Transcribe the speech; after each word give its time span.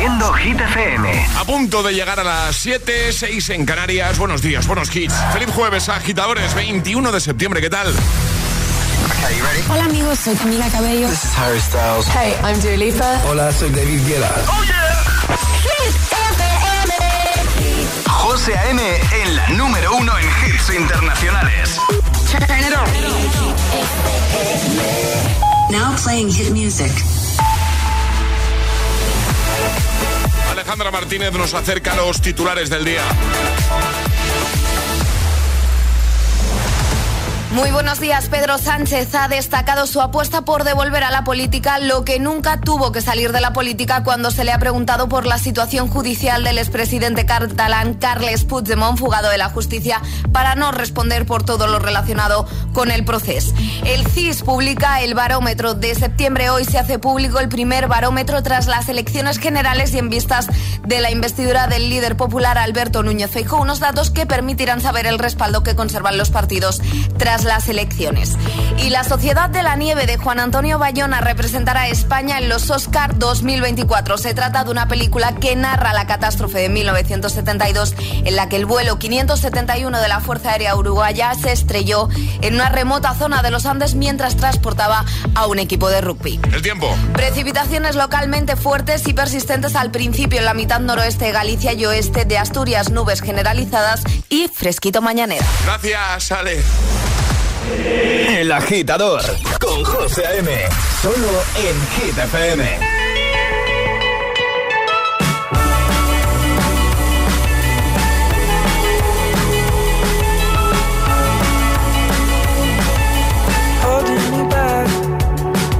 siendo 0.00 0.32
Hit 0.32 0.58
FM. 0.58 1.26
A 1.36 1.44
punto 1.44 1.82
de 1.82 1.92
llegar 1.92 2.18
a 2.18 2.24
las 2.24 2.56
7, 2.56 3.12
6 3.12 3.50
en 3.50 3.66
Canarias. 3.66 4.18
Buenos 4.18 4.40
días, 4.40 4.66
buenos 4.66 4.96
hits. 4.96 5.12
Feliz 5.34 5.50
jueves, 5.54 5.90
agitadores, 5.90 6.54
21 6.54 7.12
de 7.12 7.20
septiembre. 7.20 7.60
¿Qué 7.60 7.68
tal? 7.68 7.92
Hola 9.68 9.84
amigos, 9.84 10.18
soy 10.18 10.34
Camila 10.36 10.66
Cabello. 10.70 11.06
This 11.06 11.24
is 11.24 11.36
Harry 11.36 11.60
Styles. 11.60 12.06
Hey, 12.06 12.34
I'm 12.42 12.58
Dua 12.62 12.78
Lipa. 12.78 13.20
Hola, 13.28 13.52
soy 13.52 13.68
David 13.68 14.00
Guetta. 14.06 14.30
¡Oh, 14.48 14.64
yeah! 14.64 15.04
Hit 15.60 15.94
FM. 16.32 16.94
José 18.08 18.56
A.M. 18.56 18.80
en 19.22 19.36
la 19.36 19.48
número 19.50 19.96
uno 19.96 20.18
en 20.18 20.24
hits 20.24 20.70
internacionales. 20.70 21.78
Turn 22.30 22.42
it 22.58 22.72
on. 22.72 22.88
Now 25.70 25.94
playing 26.02 26.30
hit 26.30 26.52
music. 26.52 26.90
Alejandra 30.70 30.92
Martínez 30.92 31.32
nos 31.32 31.52
acerca 31.52 31.94
a 31.94 31.96
los 31.96 32.22
titulares 32.22 32.70
del 32.70 32.84
día. 32.84 33.02
Muy 37.52 37.72
buenos 37.72 37.98
días. 37.98 38.28
Pedro 38.28 38.58
Sánchez 38.58 39.12
ha 39.16 39.26
destacado 39.26 39.88
su 39.88 40.00
apuesta 40.00 40.42
por 40.42 40.62
devolver 40.62 41.02
a 41.02 41.10
la 41.10 41.24
política 41.24 41.80
lo 41.80 42.04
que 42.04 42.20
nunca 42.20 42.60
tuvo 42.60 42.92
que 42.92 43.00
salir 43.00 43.32
de 43.32 43.40
la 43.40 43.52
política 43.52 44.04
cuando 44.04 44.30
se 44.30 44.44
le 44.44 44.52
ha 44.52 44.58
preguntado 44.60 45.08
por 45.08 45.26
la 45.26 45.36
situación 45.36 45.88
judicial 45.88 46.44
del 46.44 46.58
expresidente 46.58 47.26
catalán 47.26 47.94
Carles 47.94 48.44
Puigdemont, 48.44 48.96
fugado 48.96 49.30
de 49.30 49.38
la 49.38 49.48
justicia, 49.48 50.00
para 50.30 50.54
no 50.54 50.70
responder 50.70 51.26
por 51.26 51.42
todo 51.42 51.66
lo 51.66 51.80
relacionado 51.80 52.46
con 52.72 52.92
el 52.92 53.04
proceso. 53.04 53.52
El 53.84 54.06
CIS 54.06 54.42
publica 54.42 55.00
el 55.00 55.14
barómetro 55.14 55.74
de 55.74 55.96
septiembre. 55.96 56.50
Hoy 56.50 56.64
se 56.64 56.78
hace 56.78 57.00
público 57.00 57.40
el 57.40 57.48
primer 57.48 57.88
barómetro 57.88 58.44
tras 58.44 58.68
las 58.68 58.88
elecciones 58.88 59.38
generales 59.38 59.92
y 59.92 59.98
en 59.98 60.08
vistas 60.08 60.46
de 60.86 61.00
la 61.00 61.10
investidura 61.10 61.66
del 61.66 61.90
líder 61.90 62.16
popular 62.16 62.58
Alberto 62.58 63.02
Núñez 63.02 63.32
Feijóo. 63.32 63.60
Unos 63.60 63.80
datos 63.80 64.12
que 64.12 64.24
permitirán 64.24 64.80
saber 64.80 65.06
el 65.06 65.18
respaldo 65.18 65.64
que 65.64 65.74
conservan 65.74 66.16
los 66.16 66.30
partidos 66.30 66.80
tras 67.18 67.39
las 67.44 67.68
elecciones. 67.68 68.36
Y 68.78 68.90
la 68.90 69.04
Sociedad 69.04 69.50
de 69.50 69.62
la 69.62 69.76
Nieve 69.76 70.06
de 70.06 70.16
Juan 70.16 70.40
Antonio 70.40 70.78
Bayona 70.78 71.20
representará 71.20 71.82
a 71.82 71.88
España 71.88 72.38
en 72.38 72.48
los 72.48 72.70
Oscar 72.70 73.18
2024. 73.18 74.18
Se 74.18 74.34
trata 74.34 74.64
de 74.64 74.70
una 74.70 74.88
película 74.88 75.34
que 75.34 75.54
narra 75.56 75.92
la 75.92 76.06
catástrofe 76.06 76.58
de 76.58 76.68
1972 76.68 77.94
en 77.98 78.36
la 78.36 78.48
que 78.48 78.56
el 78.56 78.66
vuelo 78.66 78.98
571 78.98 80.00
de 80.00 80.08
la 80.08 80.20
Fuerza 80.20 80.52
Aérea 80.52 80.76
Uruguaya 80.76 81.34
se 81.34 81.52
estrelló 81.52 82.08
en 82.40 82.54
una 82.54 82.68
remota 82.68 83.14
zona 83.14 83.42
de 83.42 83.50
los 83.50 83.66
Andes 83.66 83.94
mientras 83.94 84.36
transportaba 84.36 85.04
a 85.34 85.46
un 85.46 85.58
equipo 85.58 85.88
de 85.88 86.00
rugby. 86.00 86.40
El 86.52 86.62
tiempo. 86.62 86.94
Precipitaciones 87.12 87.96
localmente 87.96 88.56
fuertes 88.56 89.06
y 89.06 89.12
persistentes 89.12 89.76
al 89.76 89.90
principio 89.90 90.38
en 90.38 90.44
la 90.44 90.54
mitad 90.54 90.80
noroeste 90.80 91.26
de 91.26 91.32
Galicia 91.32 91.72
y 91.72 91.84
oeste 91.84 92.24
de 92.24 92.38
Asturias, 92.38 92.90
nubes 92.90 93.20
generalizadas 93.20 94.02
y 94.28 94.48
fresquito 94.48 95.02
mañanero. 95.02 95.44
Gracias, 95.64 96.32
Ale. 96.32 96.62
El 97.70 98.50
agitador 98.50 99.22
con 99.60 99.84
José 99.84 100.26
A.M. 100.26 100.50
Solo 101.02 101.42
en 101.56 102.02
Hit 102.02 102.18
FM. 102.18 102.78
holding 113.82 114.30
me 114.32 114.50
back. 114.50 114.88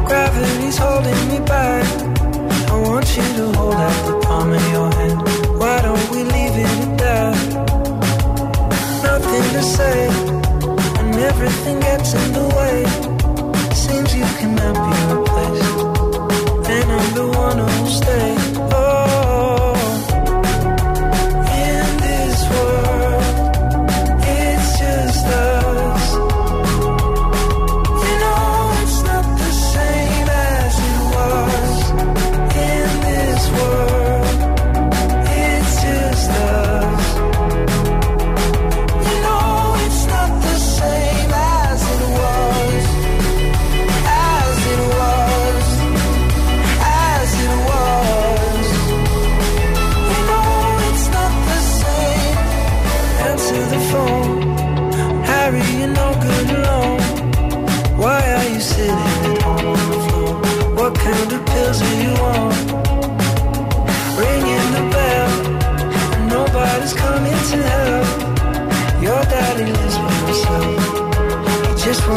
Gravity's 0.06 0.78
holding 0.78 1.28
me 1.28 1.40
back. 1.40 1.86
I 2.70 2.76
want 2.80 3.16
you 3.16 3.22
to 3.22 3.52
hold 3.58 3.74
out 3.74 4.06
the 4.06 4.26
palm 4.26 4.52
everything 11.42 11.80
gets 11.80 12.12
in 12.12 12.29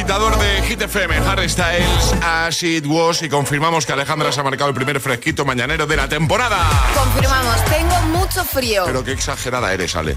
Agitador 0.00 0.38
de 0.38 0.62
Hit 0.62 0.80
FM, 0.80 1.14
Harry 1.28 1.46
Styles, 1.46 2.14
As 2.22 2.62
It 2.62 2.86
Was, 2.86 3.20
y 3.20 3.28
confirmamos 3.28 3.84
que 3.84 3.92
Alejandra 3.92 4.32
se 4.32 4.40
ha 4.40 4.42
marcado 4.42 4.70
el 4.70 4.74
primer 4.74 4.98
fresquito 4.98 5.44
mañanero 5.44 5.86
de 5.86 5.94
la 5.94 6.08
temporada. 6.08 6.56
Confirmamos, 6.94 7.62
tengo 7.66 8.00
mucho 8.18 8.42
frío. 8.46 8.84
Pero 8.86 9.04
qué 9.04 9.12
exagerada 9.12 9.70
eres, 9.74 9.94
Ale. 9.96 10.16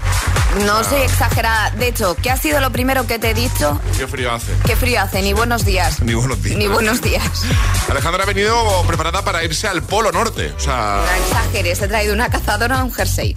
No 0.64 0.82
soy 0.84 1.02
exagerada. 1.02 1.68
De 1.72 1.88
hecho, 1.88 2.16
¿qué 2.16 2.30
ha 2.30 2.38
sido 2.38 2.60
lo 2.60 2.72
primero 2.72 3.06
que 3.06 3.18
te 3.18 3.30
he 3.30 3.34
dicho? 3.34 3.78
Qué 3.98 4.06
frío 4.06 4.32
hace. 4.32 4.52
¿Qué 4.64 4.74
frío 4.74 5.02
hace? 5.02 5.20
Ni 5.20 5.34
buenos 5.34 5.66
días. 5.66 6.00
Ni 6.00 6.14
buenos 6.14 6.42
días. 6.42 6.56
Ni 6.56 6.66
buenos 6.66 7.02
días. 7.02 7.42
Alejandra 7.90 8.22
ha 8.22 8.26
venido 8.26 8.56
preparada 8.86 9.22
para 9.22 9.44
irse 9.44 9.68
al 9.68 9.82
Polo 9.82 10.12
Norte. 10.12 10.54
O 10.56 10.60
sea, 10.60 11.02
No 11.04 11.24
exageres, 11.26 11.82
he 11.82 11.88
traído 11.88 12.14
una 12.14 12.30
cazadora, 12.30 12.82
un 12.82 12.90
jersey. 12.90 13.36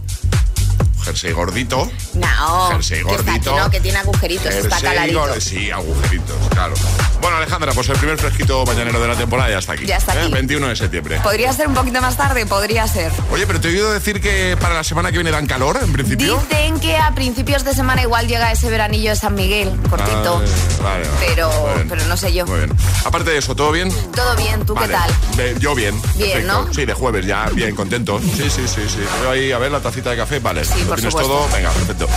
Jersey 1.08 1.32
gordito. 1.32 1.90
No, 2.16 2.70
Jersey 2.72 3.02
gordito. 3.02 3.54
que 3.54 3.60
no, 3.60 3.70
que 3.70 3.80
tiene 3.80 3.98
agujeritos, 4.00 4.54
está 4.54 4.82
caladito. 4.82 5.40
Sí, 5.40 5.72
agujeritos, 5.72 6.36
claro. 6.50 6.74
Bueno, 7.22 7.38
Alejandra, 7.38 7.72
pues 7.72 7.88
el 7.90 7.98
primer 7.98 8.18
fresquito 8.18 8.66
mañanero 8.66 9.00
de 9.00 9.08
la 9.08 9.16
temporada 9.16 9.50
ya 9.50 9.60
está 9.60 9.74
aquí. 9.74 9.86
Ya 9.86 9.98
está 9.98 10.16
¿eh? 10.16 10.24
aquí. 10.24 10.34
21 10.34 10.68
de 10.68 10.76
septiembre. 10.76 11.20
¿Podría 11.24 11.54
ser 11.54 11.68
un 11.68 11.74
poquito 11.76 12.02
más 12.02 12.18
tarde? 12.18 12.46
Podría 12.46 12.88
ser. 12.88 13.12
Oye, 13.32 13.48
pero 13.48 13.62
te 13.62 13.70
he 13.70 13.72
oído 13.72 13.92
decir 13.94 14.20
que 14.22 14.58
para 14.60 14.76
la 14.76 14.84
semana 14.84 15.12
que 15.12 15.18
viene 15.18 15.32
dan 15.32 15.48
calor, 15.48 15.80
en 15.82 15.94
principio. 15.94 16.44
Dicen 16.50 16.80
que 16.82 16.98
a 16.98 17.16
principios 17.16 17.64
de 17.64 17.74
semana 17.74 18.02
igual 18.02 18.28
llega 18.28 18.52
ese 18.52 18.70
veranillo 18.70 19.12
de 19.12 19.16
San 19.16 19.34
Miguel, 19.36 19.72
cortito. 19.90 20.42
Ah, 20.44 20.84
vale, 20.84 21.08
vale. 21.08 21.26
Pero, 21.26 21.50
pero 21.88 22.06
no 22.06 22.18
sé 22.18 22.34
yo. 22.34 22.46
Muy 22.46 22.58
bien. 22.60 22.74
Aparte 23.06 23.32
de 23.32 23.38
eso, 23.38 23.56
¿todo 23.56 23.72
bien? 23.72 23.90
Todo 24.14 24.36
bien, 24.36 24.66
¿tú 24.66 24.74
Vale. 24.74 24.88
qué 24.88 24.94
tal? 24.94 25.60
Yo 25.60 25.74
bien. 25.74 26.00
Bien, 26.16 26.32
perfecto. 26.32 26.66
¿no? 26.66 26.74
Sí, 26.74 26.86
de 26.86 26.94
jueves 26.94 27.26
ya, 27.26 27.50
bien, 27.54 27.76
contento. 27.76 28.20
Sí, 28.20 28.50
sí, 28.50 28.68
sí, 28.68 28.82
sí. 28.88 29.00
Veo 29.22 29.32
ahí, 29.32 29.52
a 29.52 29.58
ver, 29.58 29.72
la 29.72 29.80
tacita 29.80 30.12
de 30.12 30.18
café, 30.18 30.40
vale. 30.40 30.66
Sí, 30.66 30.84
¿Lo 30.88 30.96
por 31.02 31.12
tienes 31.12 31.14
supuesto. 31.14 31.34
todo? 31.34 31.56
Venga, 31.56 31.72
perfecto. 31.72 32.08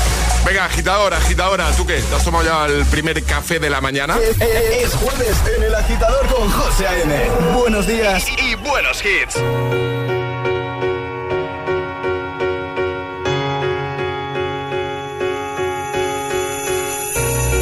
Venga, 0.44 0.65
agitadora, 0.65 1.17
agitadora, 1.19 1.71
¿tú 1.77 1.87
qué? 1.87 2.00
¿Te 2.00 2.15
has 2.15 2.25
tomado 2.25 2.44
ya 2.44 2.67
el 2.67 2.85
primer 2.87 3.23
café 3.25 3.59
de 3.59 3.71
la 3.71 3.81
mañana? 3.81 4.17
Es, 4.19 4.41
es 4.41 4.94
jueves 4.94 5.37
en 5.56 5.62
el 5.65 5.75
agitador 5.75 6.27
con 6.29 6.50
José 6.50 6.87
A.M. 6.87 7.31
Buenos 7.55 7.87
días. 7.87 8.25
Y 8.38 8.55
buenos 8.56 9.03
hits. 9.05 9.37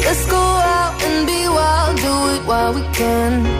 Let's 0.05 0.25
go 0.25 0.37
out 0.37 0.95
and 1.03 1.27
be 1.27 1.47
wild, 1.47 1.97
do 1.97 2.13
it 2.35 2.41
while 2.47 2.73
we 2.73 2.81
can. 2.93 3.58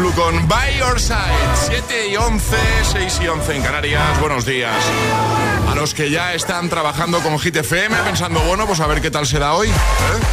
Blue 0.00 0.12
con 0.14 0.48
By 0.48 0.78
Your 0.78 0.98
Side. 0.98 1.16
7 1.54 2.08
y 2.08 2.16
11, 2.16 2.56
6 2.90 3.20
y 3.22 3.28
11 3.28 3.56
en 3.56 3.62
Canarias. 3.62 4.18
Buenos 4.18 4.46
días. 4.46 4.74
A 5.68 5.74
los 5.74 5.92
que 5.92 6.10
ya 6.10 6.32
están 6.32 6.70
trabajando 6.70 7.20
con 7.20 7.38
Hit 7.38 7.56
FM, 7.56 7.94
pensando, 8.04 8.40
bueno, 8.40 8.66
pues 8.66 8.80
a 8.80 8.86
ver 8.86 9.02
qué 9.02 9.10
tal 9.10 9.26
se 9.26 9.38
da 9.38 9.52
hoy. 9.52 9.68
¿eh? 9.68 9.72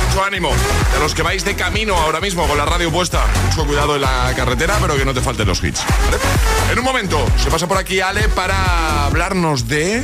Mucho 0.08 0.24
ánimo. 0.24 0.52
A 0.96 1.00
los 1.00 1.14
que 1.14 1.22
vais 1.22 1.44
de 1.44 1.56
camino 1.56 1.98
ahora 1.98 2.22
mismo 2.22 2.48
con 2.48 2.58
la 2.58 2.64
radio 2.64 2.90
puesta, 2.94 3.26
mucho 3.50 3.68
cuidado 3.68 3.96
en 3.96 4.04
la 4.04 4.34
carretera, 4.38 4.78
pero 4.80 4.96
que 4.96 5.04
no 5.04 5.14
te 5.14 5.20
falten 5.20 5.46
los 5.46 5.62
hits. 5.62 5.84
En 6.72 6.80
un 6.80 6.86
momento, 6.86 7.26
se 7.36 7.52
pasa 7.52 7.68
por 7.68 7.78
aquí 7.78 8.00
Ale 8.00 8.30
para 8.30 9.06
hablarnos 9.06 9.68
de... 9.68 10.02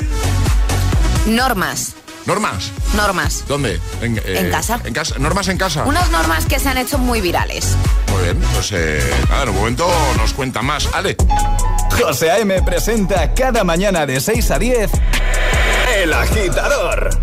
Normas 1.26 1.96
¿Normas? 2.26 2.72
Normas. 2.96 3.44
¿Dónde? 3.48 3.80
Eh, 4.02 4.24
en, 4.26 4.50
casa. 4.50 4.80
En 4.84 4.94
casa. 4.94 5.16
Normas 5.20 5.48
en 5.50 5.58
casa. 5.58 5.84
Unas 5.84 6.10
normas 6.10 6.46
que 6.46 6.60
se 6.60 6.70
han 6.70 6.78
hecho 6.78 6.98
muy 6.98 7.22
virales. 7.22 7.76
Muy 8.12 8.24
bien, 8.24 8.38
pues 8.54 8.72
eh, 8.72 9.02
nada, 9.30 9.44
en 9.44 9.50
un 9.50 9.56
momento 9.56 9.90
nos 10.18 10.34
cuenta 10.34 10.62
más. 10.62 10.88
Ale. 10.94 11.18
José 12.02 12.32
A.M. 12.32 12.62
presenta 12.64 13.34
cada 13.34 13.64
mañana 13.64 14.06
de 14.06 14.20
6 14.20 14.52
a 14.52 14.60
10 14.60 14.92
El 15.96 16.14
Agitador 16.14 17.23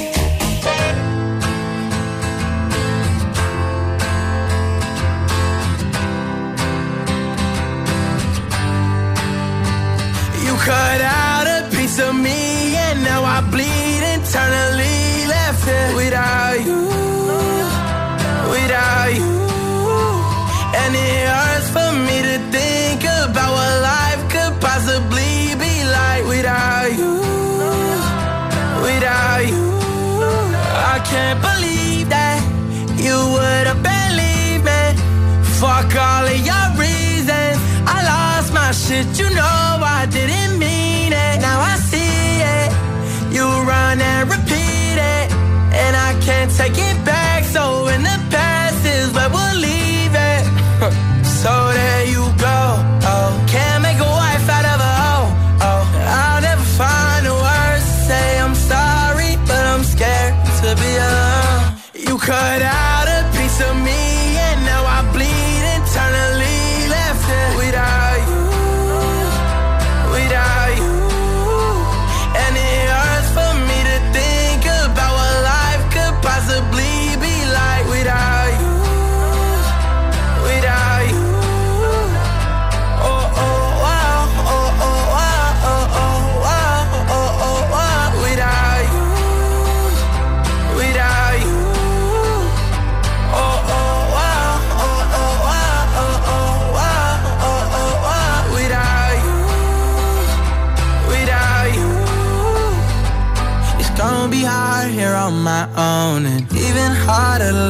cut 62.21 62.61
out 62.61 62.80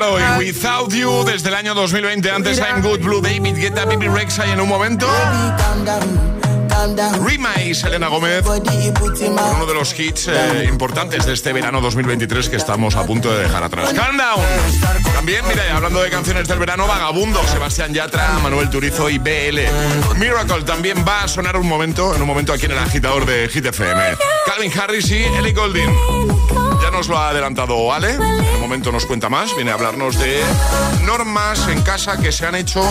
Laroi, 0.00 0.22
Without 0.38 0.92
You, 0.94 1.24
desde 1.24 1.48
el 1.50 1.54
año 1.54 1.74
2020. 1.74 2.30
Antes 2.30 2.58
I'm 2.58 2.80
Good, 2.80 3.00
Blue 3.00 3.20
David, 3.20 3.56
Guetta, 3.56 3.84
Bibi 3.84 4.08
Rexa 4.08 4.46
y 4.46 4.52
en 4.52 4.60
un 4.60 4.68
momento... 4.68 5.06
Rima 7.22 7.60
y 7.62 7.74
Selena 7.74 8.08
Gómez 8.08 8.42
uno 8.46 9.66
de 9.66 9.74
los 9.74 9.98
hits 9.98 10.28
eh, 10.28 10.64
importantes 10.66 11.26
de 11.26 11.34
este 11.34 11.52
verano 11.52 11.82
2023 11.82 12.48
que 12.48 12.56
estamos 12.56 12.96
a 12.96 13.04
punto 13.04 13.30
de 13.30 13.42
dejar 13.42 13.62
atrás. 13.62 13.92
Calm 13.92 14.16
down. 14.16 14.40
También, 15.12 15.44
mira, 15.46 15.76
hablando 15.76 16.00
de 16.00 16.08
canciones 16.08 16.48
del 16.48 16.58
verano, 16.58 16.86
Vagabundo, 16.86 17.42
Sebastián 17.48 17.92
Yatra, 17.92 18.38
Manuel 18.42 18.70
Turizo 18.70 19.10
y 19.10 19.18
BL. 19.18 19.60
Miracle 20.18 20.62
también 20.62 21.04
va 21.06 21.24
a 21.24 21.28
sonar 21.28 21.58
un 21.58 21.68
momento, 21.68 22.14
en 22.14 22.22
un 22.22 22.26
momento 22.26 22.54
aquí 22.54 22.64
en 22.64 22.72
el 22.72 22.78
agitador 22.78 23.26
de 23.26 23.48
Hit 23.48 23.66
FM. 23.66 24.16
Calvin 24.46 24.72
Harris 24.80 25.10
y 25.10 25.24
Ellie 25.24 25.52
Goulding. 25.52 25.94
Ya 26.82 26.90
nos 26.90 27.08
lo 27.08 27.18
ha 27.18 27.28
adelantado 27.28 27.92
Ale, 27.92 28.14
en 28.14 28.22
un 28.22 28.60
momento 28.60 28.90
nos 28.90 29.04
cuenta 29.04 29.28
más, 29.28 29.54
viene 29.54 29.70
a 29.70 29.74
hablarnos 29.74 30.18
de 30.18 30.42
normas 31.04 31.68
en 31.68 31.82
casa 31.82 32.16
que 32.16 32.32
se 32.32 32.46
han 32.46 32.54
hecho 32.54 32.82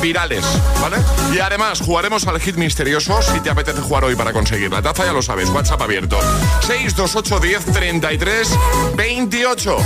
virales, 0.00 0.44
¿vale? 0.80 0.96
Y 1.34 1.38
además 1.38 1.80
jugaremos 1.80 2.26
al 2.26 2.40
hit 2.40 2.56
misterioso 2.56 3.20
si 3.22 3.40
te 3.40 3.50
apetece 3.50 3.80
jugar 3.80 4.04
hoy 4.04 4.16
para 4.16 4.32
conseguir 4.32 4.70
la 4.70 4.82
taza, 4.82 5.04
ya 5.04 5.12
lo 5.12 5.22
sabes, 5.22 5.48
WhatsApp 5.48 5.82
abierto. 5.82 6.18
628 6.66 7.40
10 7.40 7.64
33 7.66 8.58
28. 8.96 9.76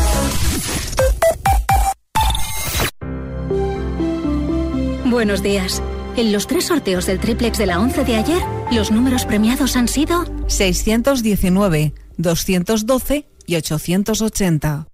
Buenos 5.06 5.42
días. 5.42 5.82
En 6.16 6.32
los 6.32 6.46
tres 6.46 6.66
sorteos 6.66 7.06
del 7.06 7.18
triplex 7.18 7.58
de 7.58 7.66
la 7.66 7.80
11 7.80 8.04
de 8.04 8.16
ayer, 8.16 8.42
los 8.70 8.90
números 8.90 9.24
premiados 9.26 9.76
han 9.76 9.88
sido 9.88 10.24
619, 10.48 11.94
212 12.16 13.26
y 13.46 13.56
880. 13.56 14.89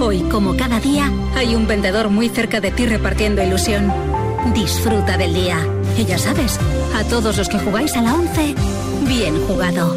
Hoy, 0.00 0.20
como 0.30 0.56
cada 0.56 0.78
día, 0.78 1.10
hay 1.34 1.56
un 1.56 1.66
vendedor 1.66 2.08
muy 2.08 2.28
cerca 2.28 2.60
de 2.60 2.70
ti 2.70 2.86
repartiendo 2.86 3.42
ilusión. 3.42 3.92
Disfruta 4.54 5.16
del 5.16 5.34
día. 5.34 5.58
Y 5.96 6.04
ya 6.04 6.18
sabes, 6.18 6.58
a 6.94 7.02
todos 7.04 7.36
los 7.36 7.48
que 7.48 7.58
jugáis 7.58 7.96
a 7.96 8.02
la 8.02 8.14
11, 8.14 8.54
bien 9.08 9.44
jugado. 9.46 9.96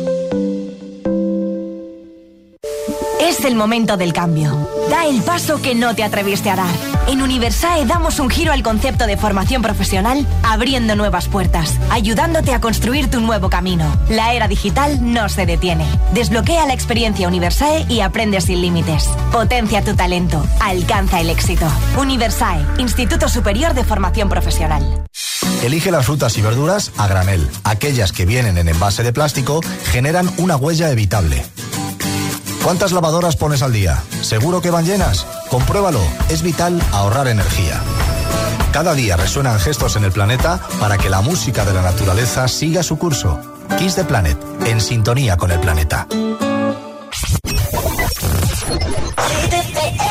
Es 3.20 3.46
el 3.46 3.56
momento 3.56 3.96
del 3.96 4.12
cambio. 4.12 4.68
Da 4.90 5.06
el 5.06 5.22
paso 5.22 5.62
que 5.62 5.76
no 5.76 5.94
te 5.94 6.04
atreviste 6.04 6.50
a 6.50 6.56
dar. 6.56 6.90
En 7.08 7.22
Universae 7.22 7.86
damos 7.86 8.20
un 8.20 8.30
giro 8.30 8.54
al 8.54 8.64
concepto 8.64 9.08
de 9.08 9.18
formación 9.18 9.62
profesional, 9.62 10.26
abriendo 10.44 10.96
nuevas 10.96 11.28
puertas, 11.28 11.78
ayudándote 11.90 12.54
a 12.54 12.62
construir 12.62 13.10
tu 13.10 13.20
nuevo 13.20 13.50
camino. 13.50 13.86
La 14.10 14.34
era 14.34 14.48
digital 14.48 15.00
no 15.02 15.28
se 15.28 15.46
detiene. 15.46 15.86
Desbloquea 16.14 16.66
la 16.66 16.74
experiencia 16.74 17.28
Universae 17.28 17.86
y 17.90 18.02
aprende 18.02 18.40
sin 18.40 18.62
límites. 18.62 19.10
Potencia 19.32 19.84
tu 19.84 19.96
talento. 19.96 20.46
Alcanza 20.60 21.20
el 21.20 21.30
éxito. 21.30 21.66
Universae, 21.98 22.66
Instituto 22.78 23.28
Superior 23.28 23.74
de 23.74 23.84
Formación 23.84 24.30
Profesional. 24.30 25.04
Elige 25.64 25.92
las 25.92 26.06
frutas 26.06 26.38
y 26.38 26.42
verduras 26.42 26.92
a 26.98 27.08
granel. 27.08 27.48
Aquellas 27.64 28.12
que 28.12 28.26
vienen 28.26 28.58
en 28.58 28.70
envase 28.70 29.04
de 29.04 29.14
plástico 29.14 29.62
generan 29.92 30.32
una 30.38 30.56
huella 30.56 30.90
evitable. 30.92 31.44
¿Cuántas 32.63 32.91
lavadoras 32.91 33.36
pones 33.36 33.63
al 33.63 33.74
día? 33.74 34.04
¿Seguro 34.21 34.62
que 34.62 34.69
van 34.69 34.86
llenas? 34.86 35.26
Compruébalo, 35.50 36.02
es 36.30 36.43
vital 36.43 36.82
ahorrar 36.91 37.28
energía. 37.28 37.82
Cada 38.71 38.93
día 38.93 39.17
resuenan 39.17 39.60
gestos 39.60 39.95
en 39.95 40.04
el 40.04 40.12
planeta 40.12 40.60
para 40.80 40.97
que 40.97 41.10
la 41.10 41.21
música 41.21 41.65
de 41.65 41.74
la 41.74 41.82
naturaleza 41.82 42.47
siga 42.47 42.84
su 42.84 42.97
curso. 42.97 43.39
Kiss 43.80 43.95
the 43.95 44.04
Planet, 44.04 44.38
en 44.65 44.80
sintonía 44.80 45.38
con 45.38 45.52
el 45.52 45.60
planeta. 45.60 46.08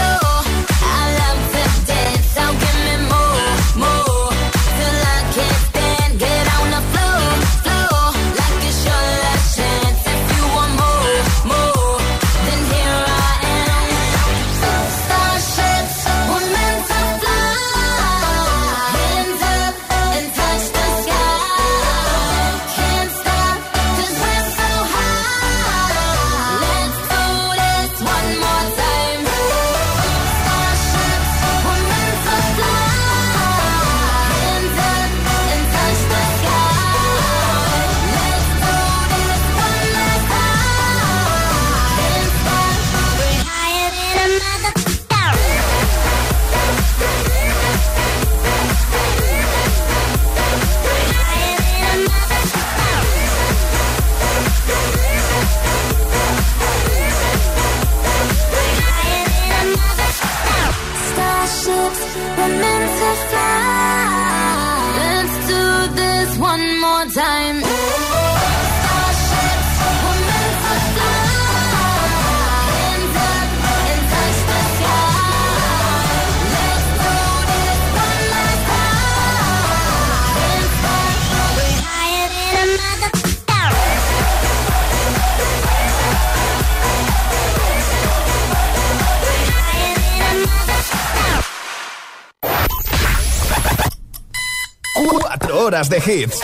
horas 95.61 95.89
de 95.89 95.97
hits. 95.97 96.39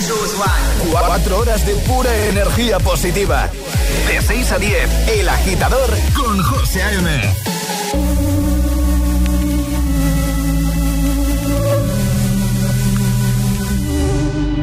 Cuatro 0.92 1.40
horas 1.40 1.66
de 1.66 1.74
pura 1.88 2.16
energía 2.28 2.80
positiva. 2.80 3.50
De 4.08 4.22
6 4.22 4.52
a 4.52 4.60
10, 4.60 5.08
El 5.20 5.30
Agitador 5.30 5.90
con 6.16 6.42
José 6.44 6.84
A.M. 6.84 7.34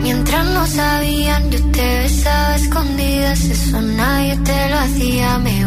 Mientras 0.03 0.47
no 0.47 0.67
sabían, 0.67 1.51
yo 1.51 1.71
te 1.73 1.99
besaba 1.99 2.57
escondidas. 2.57 3.41
Eso 3.45 3.81
nadie 3.81 4.37
te 4.39 4.69
lo 4.71 4.79
hacía. 4.79 5.39
Me 5.39 5.67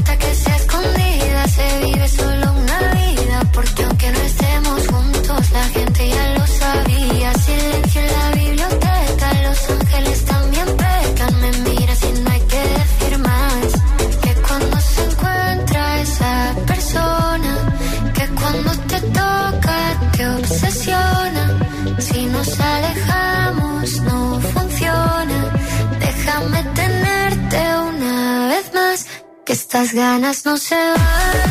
Ganas 29.93 30.45
no 30.45 30.55
se 30.55 30.75
van. 30.75 31.50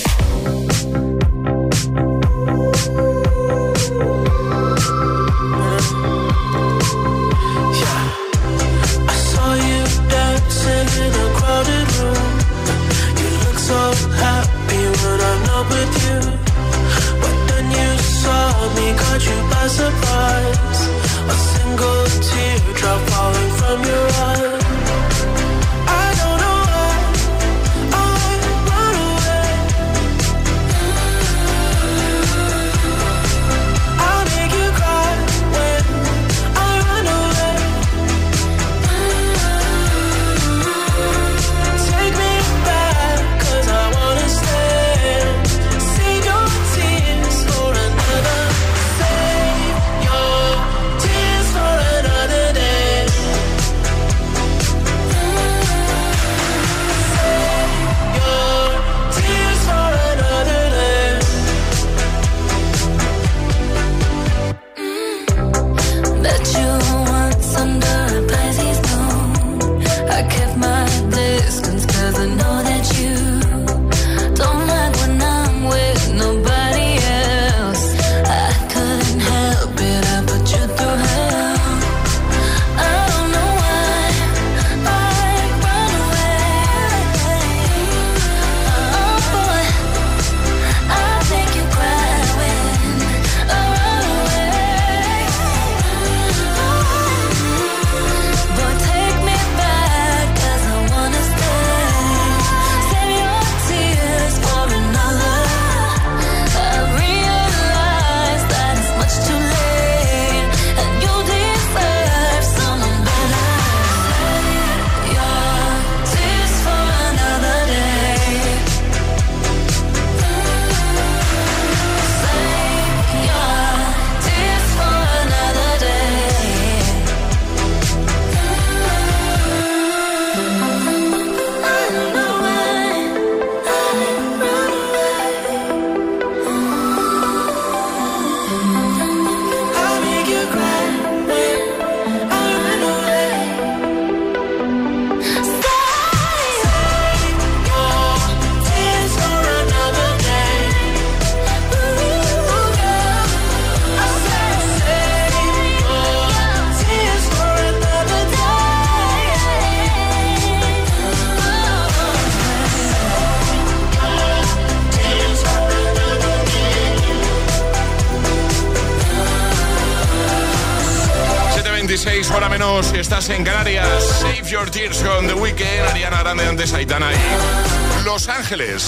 Ángeles. 178.51 178.83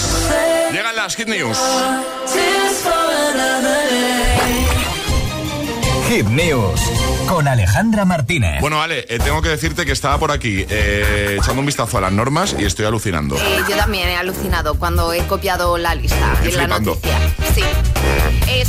Llegan 0.72 0.94
las 0.94 1.16
Hit 1.16 1.26
News. 1.26 1.58
Hit 6.10 6.26
News 6.26 6.80
con 7.26 7.48
Alejandra 7.48 8.04
Martínez. 8.04 8.60
Bueno, 8.60 8.82
Ale, 8.82 9.06
eh, 9.08 9.18
tengo 9.24 9.40
que 9.40 9.48
decirte 9.48 9.86
que 9.86 9.92
estaba 9.92 10.18
por 10.18 10.30
aquí 10.32 10.66
eh, 10.68 11.38
echando 11.40 11.60
un 11.60 11.66
vistazo 11.66 11.96
a 11.96 12.02
las 12.02 12.12
normas 12.12 12.54
y 12.58 12.64
estoy 12.66 12.84
alucinando. 12.84 13.36
Eh, 13.36 13.60
yo 13.68 13.76
también 13.76 14.08
he 14.10 14.16
alucinado 14.16 14.74
cuando 14.78 15.14
he 15.14 15.26
copiado 15.26 15.78
la 15.78 15.94
lista 15.94 16.34
Y 16.44 16.48
en 16.48 16.56
la 16.56 16.64
flipando. 16.64 16.90
noticia. 16.96 17.18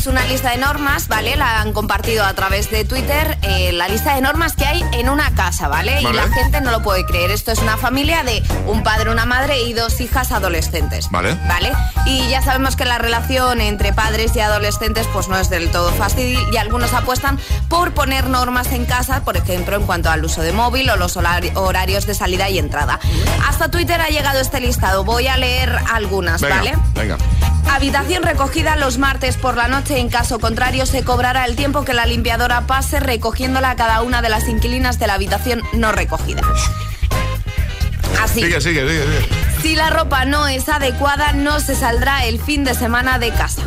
Es 0.06 0.12
una 0.12 0.24
lista 0.26 0.52
de 0.52 0.58
normas, 0.58 1.08
¿vale? 1.08 1.36
La 1.36 1.62
han 1.62 1.74
compartido 1.74 2.24
a 2.26 2.34
través 2.36 2.70
de 2.70 2.86
Twitter. 2.86 3.39
eh, 3.41 3.72
la 3.74 3.88
lista 3.88 4.13
de 4.13 4.22
normas 4.22 4.56
que 4.56 4.63
hay 4.63 4.84
en 4.94 5.10
una 5.10 5.34
casa, 5.34 5.68
¿vale? 5.68 6.00
Y 6.00 6.04
la 6.13 6.30
gente 6.30 6.62
no 6.62 6.70
lo 6.70 6.84
puede 6.84 7.08
creer. 7.08 7.32
Esto 7.32 7.52
es 7.52 7.58
una 7.58 7.76
familia 7.76 8.24
de 8.24 8.44
un 8.68 8.84
padre, 8.84 9.10
una 9.10 9.26
madre 9.26 9.63
y 9.63 9.74
dos 9.74 10.00
hijas 10.02 10.32
adolescentes. 10.32 11.10
Vale. 11.10 11.34
¿Vale? 11.48 11.74
Y 12.06 12.28
ya 12.30 12.44
sabemos 12.44 12.76
que 12.76 12.86
la 12.86 13.00
relación 13.00 13.62
entre 13.62 13.94
padres 13.94 14.36
y 14.36 14.41
adolescentes 14.41 15.08
pues 15.12 15.28
no 15.28 15.39
es 15.39 15.50
del 15.50 15.72
todo 15.72 15.91
fácil 15.94 16.38
y 16.54 16.58
algunos 16.58 16.94
apuestan 16.94 17.39
por 17.68 17.94
poner 17.96 18.28
normas 18.30 18.68
en 18.74 18.86
casa, 18.86 19.22
por 19.24 19.38
ejemplo, 19.38 19.76
en 19.76 19.88
cuanto 19.88 20.12
al 20.12 20.24
uso 20.24 20.41
de 20.44 20.54
móvil 20.54 20.88
o 20.91 20.98
los 20.98 21.18
horari- 21.18 21.52
horarios 21.56 22.06
de 22.06 22.13
salida 22.13 22.48
y 22.48 22.60
entrada. 22.60 23.00
Hasta 23.50 23.72
Twitter 23.72 24.00
ha 24.02 24.10
llegado 24.10 24.39
este 24.39 24.60
listado. 24.62 25.04
Voy 25.04 25.26
a 25.28 25.36
leer 25.38 25.76
algunas, 25.91 26.41
Venga, 26.41 26.58
¿vale? 26.58 26.74
venga. 26.94 27.18
Habitación 27.71 28.23
recogida 28.23 28.75
los 28.75 28.97
martes 28.97 29.38
por 29.38 29.58
la 29.58 29.67
noche. 29.67 29.99
En 29.99 30.10
caso 30.10 30.39
contrario, 30.39 30.86
se 30.86 31.04
cobrará 31.04 31.45
el 31.45 31.56
tiempo 31.56 31.84
que 31.84 31.93
la 31.93 32.06
limpiadora 32.06 32.67
pase 32.67 32.99
recogiéndola 32.99 33.71
a 33.71 33.75
cada 33.75 34.01
una 34.01 34.21
de 34.21 34.30
las 34.30 34.47
inquilinas 34.47 34.99
de 34.99 35.08
la 35.08 35.15
habitación 35.15 35.62
no 35.73 35.91
recogida. 35.91 36.41
Así. 38.21 38.41
Sigue, 38.41 38.62
sigue, 38.62 38.82
sigue. 38.82 39.45
Si 39.62 39.75
la 39.75 39.89
ropa 39.89 40.25
no 40.25 40.47
es 40.47 40.69
adecuada, 40.69 41.34
no 41.34 41.60
se 41.60 41.75
saldrá 41.75 42.25
el 42.25 42.39
fin 42.39 42.63
de 42.63 42.75
semana 42.75 43.19
de 43.19 43.32
casa. 43.32 43.63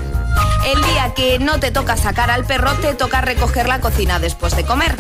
El 0.69 0.83
día 0.83 1.15
que 1.15 1.39
no 1.39 1.59
te 1.59 1.71
toca 1.71 1.97
sacar 1.97 2.31
al 2.31 2.45
perro, 2.45 2.75
te 2.75 2.93
toca 2.93 3.23
recoger 3.23 3.67
la 3.67 3.81
cocina 3.81 4.19
después 4.19 4.55
de 4.55 4.67
comer. 4.67 4.95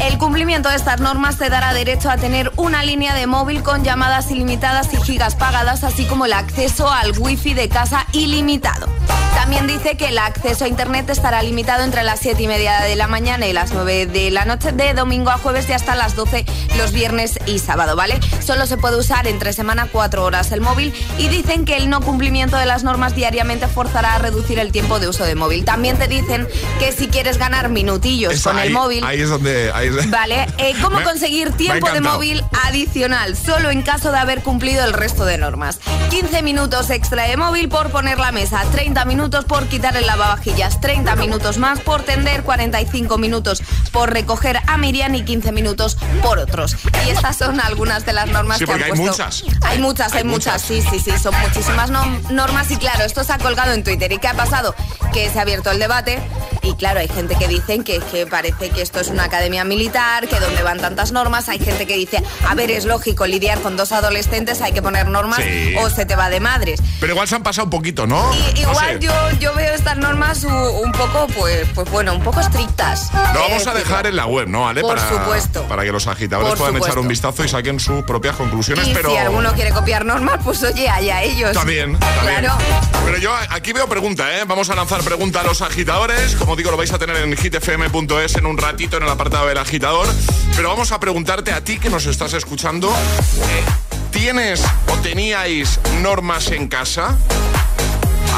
El 0.00 0.18
cumplimiento 0.18 0.68
de 0.68 0.76
estas 0.76 1.00
normas 1.00 1.36
te 1.36 1.50
dará 1.50 1.74
derecho 1.74 2.08
a 2.10 2.16
tener 2.16 2.52
una 2.54 2.84
línea 2.84 3.12
de 3.12 3.26
móvil 3.26 3.64
con 3.64 3.82
llamadas 3.82 4.30
ilimitadas 4.30 4.94
y 4.94 4.98
gigas 4.98 5.34
pagadas, 5.34 5.82
así 5.82 6.06
como 6.06 6.26
el 6.26 6.32
acceso 6.32 6.88
al 6.88 7.18
wifi 7.18 7.54
de 7.54 7.68
casa 7.68 8.06
ilimitado. 8.12 8.86
También 9.34 9.66
dice 9.66 9.96
que 9.96 10.08
el 10.08 10.18
acceso 10.18 10.64
a 10.64 10.68
internet 10.68 11.08
estará 11.10 11.42
limitado 11.42 11.82
entre 11.82 12.02
las 12.02 12.20
7 12.20 12.42
y 12.42 12.46
media 12.46 12.80
de 12.82 12.94
la 12.94 13.08
mañana 13.08 13.46
y 13.46 13.52
las 13.52 13.72
9 13.72 14.06
de 14.06 14.30
la 14.30 14.44
noche, 14.44 14.70
de 14.70 14.94
domingo 14.94 15.30
a 15.30 15.38
jueves 15.38 15.68
y 15.68 15.72
hasta 15.72 15.96
las 15.96 16.14
12 16.14 16.44
los 16.76 16.92
viernes 16.92 17.38
y 17.46 17.58
sábado, 17.58 17.96
¿vale? 17.96 18.20
Solo 18.44 18.66
se 18.66 18.76
puede 18.76 18.96
usar 18.96 19.26
entre 19.26 19.52
semana 19.52 19.88
4 19.90 20.24
horas 20.24 20.52
el 20.52 20.60
móvil 20.60 20.94
y 21.18 21.28
dicen 21.28 21.64
que 21.64 21.76
el 21.76 21.88
no 21.88 22.00
cumplimiento 22.00 22.56
de 22.58 22.66
las 22.66 22.84
normas 22.84 23.16
diariamente 23.16 23.66
forzará 23.66 24.14
a 24.14 24.18
reducir 24.18 24.58
el 24.58 24.72
tiempo 24.72 24.99
de 25.00 25.08
uso 25.08 25.24
de 25.24 25.34
móvil. 25.34 25.64
También 25.64 25.98
te 25.98 26.06
dicen 26.08 26.46
que 26.78 26.92
si 26.92 27.08
quieres 27.08 27.38
ganar 27.38 27.68
minutillos 27.68 28.42
con 28.42 28.58
ahí, 28.58 28.68
el 28.68 28.72
móvil... 28.74 29.04
Ahí 29.04 29.20
es 29.20 29.28
donde. 29.28 29.72
ahí 29.72 29.88
es- 29.88 30.10
Vale, 30.10 30.46
eh, 30.58 30.74
¿cómo 30.82 30.98
Me- 30.98 31.04
conseguir 31.04 31.52
tiempo 31.52 31.90
de 31.90 32.00
móvil 32.00 32.44
adicional? 32.64 33.36
Solo 33.36 33.70
en 33.70 33.82
caso 33.82 34.12
de 34.12 34.18
haber 34.18 34.42
cumplido 34.42 34.84
el 34.84 34.92
resto 34.92 35.24
de 35.24 35.38
normas. 35.38 35.80
15 36.10 36.42
minutos 36.42 36.90
extra 36.90 37.24
de 37.24 37.36
móvil 37.36 37.68
por 37.68 37.90
poner 37.90 38.18
la 38.18 38.32
mesa, 38.32 38.62
30 38.72 39.04
minutos 39.04 39.44
por 39.44 39.66
quitar 39.68 39.96
el 39.96 40.06
lavavajillas, 40.06 40.80
30 40.80 41.16
minutos 41.16 41.58
más 41.58 41.80
por 41.80 42.02
tender, 42.02 42.42
45 42.42 43.16
minutos 43.18 43.62
por 43.92 44.12
recoger 44.12 44.58
a 44.66 44.76
Miriam 44.76 45.14
y 45.14 45.24
15 45.24 45.52
minutos 45.52 45.96
por 46.22 46.38
otros. 46.38 46.76
Y 47.06 47.10
estas 47.10 47.36
son 47.36 47.60
algunas 47.60 48.04
de 48.06 48.12
las 48.12 48.28
normas 48.28 48.58
Sí, 48.58 48.64
que 48.64 48.72
han 48.72 48.82
hay 48.82 48.90
puesto. 48.90 49.06
muchas. 49.06 49.44
Hay 49.62 49.78
muchas, 49.78 50.12
hay, 50.12 50.18
Hay 50.18 50.24
muchas, 50.24 50.62
muchas. 50.62 50.62
sí, 50.62 50.82
sí, 50.90 50.98
sí, 50.98 51.18
son 51.22 51.34
muchísimas 51.40 51.90
normas 52.30 52.70
y 52.70 52.76
claro, 52.76 53.04
esto 53.04 53.24
se 53.24 53.32
ha 53.32 53.38
colgado 53.38 53.72
en 53.72 53.84
Twitter. 53.84 54.10
¿Y 54.12 54.18
qué 54.18 54.28
ha 54.28 54.34
pasado? 54.34 54.74
Que 55.12 55.28
se 55.28 55.38
ha 55.38 55.42
abierto 55.42 55.70
el 55.72 55.78
debate 55.80 56.20
y 56.62 56.74
claro, 56.74 57.00
hay 57.00 57.08
gente 57.08 57.34
que 57.36 57.48
dicen 57.48 57.82
que, 57.82 58.00
que 58.12 58.26
parece 58.26 58.68
que 58.68 58.82
esto 58.82 59.00
es 59.00 59.08
una 59.08 59.24
academia 59.24 59.64
militar, 59.64 60.28
que 60.28 60.38
donde 60.38 60.62
van 60.62 60.78
tantas 60.78 61.10
normas, 61.10 61.48
hay 61.48 61.58
gente 61.58 61.86
que 61.86 61.96
dice, 61.96 62.22
a 62.46 62.54
ver, 62.54 62.70
es 62.70 62.84
lógico 62.84 63.26
lidiar 63.26 63.58
con 63.60 63.76
dos 63.78 63.92
adolescentes, 63.92 64.60
hay 64.60 64.72
que 64.72 64.82
poner 64.82 65.08
normas 65.08 65.38
Sí. 65.42 65.74
o 65.80 65.88
se 65.88 66.04
te 66.04 66.14
va 66.16 66.28
de 66.28 66.38
madres. 66.38 66.80
Pero 67.00 67.12
igual 67.14 67.26
se 67.28 67.34
han 67.36 67.42
pasado 67.42 67.64
un 67.64 67.70
poquito, 67.70 68.06
¿no? 68.06 68.30
Y, 68.34 68.60
No 68.62 68.70
igual 68.70 68.86
sé. 68.86 68.98
yo, 69.00 69.12
yo 69.40 69.54
veo 69.54 69.74
estas 69.74 69.96
normas 69.96 70.44
u- 70.44 70.48
un 70.48 70.92
poco, 70.92 71.26
pues, 71.34 71.66
pues 71.74 71.90
bueno, 71.90 72.14
un 72.14 72.22
poco 72.22 72.40
estrictas. 72.40 73.10
Lo 73.12 73.40
vamos 73.40 73.66
a 73.66 73.72
decirlo. 73.72 73.74
dejar 73.74 74.06
en 74.06 74.16
la 74.16 74.26
web, 74.26 74.46
¿no, 74.48 74.68
Ale? 74.68 74.82
Por 74.82 74.96
para, 74.96 75.08
supuesto. 75.08 75.62
Para 75.62 75.82
que 75.82 75.92
los 75.92 76.06
agitadores 76.06 76.50
Por 76.50 76.58
puedan 76.58 76.76
echar 76.76 76.98
un 76.98 77.08
vistazo 77.08 77.42
y 77.42 77.48
saquen 77.48 77.80
sus 77.80 78.04
propias 78.04 78.36
conclusiones, 78.36 78.86
Y 78.86 78.92
pero. 78.92 79.10
si 79.10 79.16
alguno 79.16 79.54
quiere 79.54 79.70
copiar 79.72 80.04
normas, 80.04 80.38
pues 80.44 80.62
oye, 80.62 80.88
allá 80.90 81.22
ellos. 81.22 81.52
También, 81.54 81.98
también. 81.98 82.40
Claro. 82.42 82.58
Pero 83.06 83.16
yo 83.18 83.32
aquí 83.48 83.72
veo 83.72 83.88
pregunta, 83.88 84.38
¿eh? 84.38 84.44
Vamos 84.46 84.68
a 84.70 84.76
lanzar 84.76 85.02
pregunta 85.02 85.40
a 85.40 85.44
los 85.44 85.62
agitadores. 85.62 86.36
Como 86.36 86.54
digo, 86.56 86.70
lo 86.70 86.76
vais 86.76 86.92
a 86.92 86.98
tener 86.98 87.16
en 87.16 87.36
hitfm.es 87.36 88.36
en 88.36 88.46
un 88.46 88.56
ratito 88.56 88.96
en 88.96 89.02
el 89.02 89.08
apartado 89.08 89.46
del 89.48 89.58
agitador. 89.58 90.06
Pero 90.54 90.68
vamos 90.68 90.92
a 90.92 91.00
preguntarte 91.00 91.52
a 91.52 91.62
ti 91.62 91.78
que 91.78 91.90
nos 91.90 92.06
estás 92.06 92.32
escuchando. 92.34 92.88
eh, 92.88 93.64
¿Tienes 94.10 94.62
o 94.88 94.96
teníais 94.98 95.80
normas 96.02 96.50
en 96.50 96.68
casa? 96.68 97.16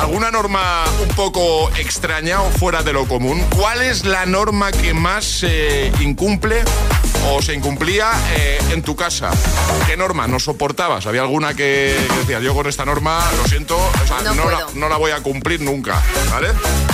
¿Alguna 0.02 0.30
norma 0.32 0.84
un 1.00 1.08
poco 1.14 1.70
extraña 1.76 2.42
o 2.42 2.50
fuera 2.50 2.82
de 2.82 2.92
lo 2.92 3.06
común? 3.06 3.40
¿Cuál 3.56 3.82
es 3.82 4.04
la 4.04 4.26
norma 4.26 4.72
que 4.72 4.92
más 4.94 5.24
se 5.24 5.92
incumple 6.00 6.64
o 7.30 7.40
se 7.40 7.54
incumplía 7.54 8.10
eh, 8.36 8.58
en 8.72 8.82
tu 8.82 8.96
casa? 8.96 9.30
¿Qué 9.86 9.96
norma 9.96 10.26
no 10.26 10.40
soportabas? 10.40 11.06
¿Había 11.06 11.22
alguna 11.22 11.54
que, 11.54 11.96
que 12.08 12.14
decías, 12.18 12.42
yo 12.42 12.52
con 12.52 12.66
esta 12.66 12.84
norma, 12.84 13.20
lo 13.40 13.48
siento, 13.48 13.76
o 13.78 14.06
sea, 14.06 14.22
No 14.22 14.34
no, 14.34 14.50
la, 14.50 14.56
puedo. 14.66 14.70
no 14.74 14.88
la 14.88 14.96
voy 14.96 15.12
a 15.12 15.20
cumplir 15.22 15.60
nunca, 15.60 16.02
¿vale? 16.32 16.48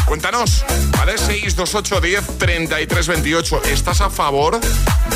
Cuéntanos, 0.05 0.65
¿vale? 0.99 1.17
628 1.17 2.01
10 2.03 2.39
33 2.39 3.07
28. 3.09 3.63
¿Estás 3.65 4.01
a 4.03 4.11
favor 4.11 4.61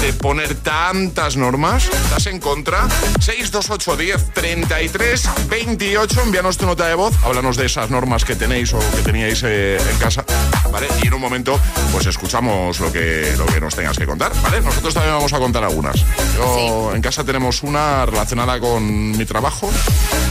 de 0.00 0.12
poner 0.14 0.54
tantas 0.54 1.36
normas? 1.36 1.84
¿Estás 1.84 2.26
en 2.26 2.40
contra? 2.40 2.88
628 3.20 3.96
10 3.96 4.32
33 4.34 5.28
28. 5.48 6.20
Envíanos 6.22 6.56
tu 6.56 6.64
nota 6.66 6.86
de 6.88 6.94
voz, 6.94 7.14
háblanos 7.22 7.56
de 7.58 7.68
esas 7.82 7.90
normas 7.90 8.24
que 8.24 8.36
tenéis 8.36 8.72
o 8.74 8.78
que 8.78 9.02
teníais 9.02 9.42
eh, 9.42 9.76
en 9.76 9.98
casa, 9.98 10.24
¿vale? 10.70 10.86
Y 11.02 11.08
en 11.08 11.14
un 11.14 11.20
momento, 11.20 11.58
pues 11.90 12.06
escuchamos 12.06 12.78
lo 12.78 12.92
que, 12.92 13.34
lo 13.36 13.44
que 13.46 13.60
nos 13.60 13.74
tengas 13.74 13.98
que 13.98 14.06
contar, 14.06 14.30
¿vale? 14.40 14.60
Nosotros 14.60 14.94
también 14.94 15.14
vamos 15.16 15.32
a 15.32 15.40
contar 15.40 15.64
algunas. 15.64 15.96
Yo 16.36 16.94
en 16.94 17.02
casa 17.02 17.24
tenemos 17.24 17.64
una 17.64 18.06
relacionada 18.06 18.60
con 18.60 19.10
mi 19.10 19.24
trabajo, 19.24 19.68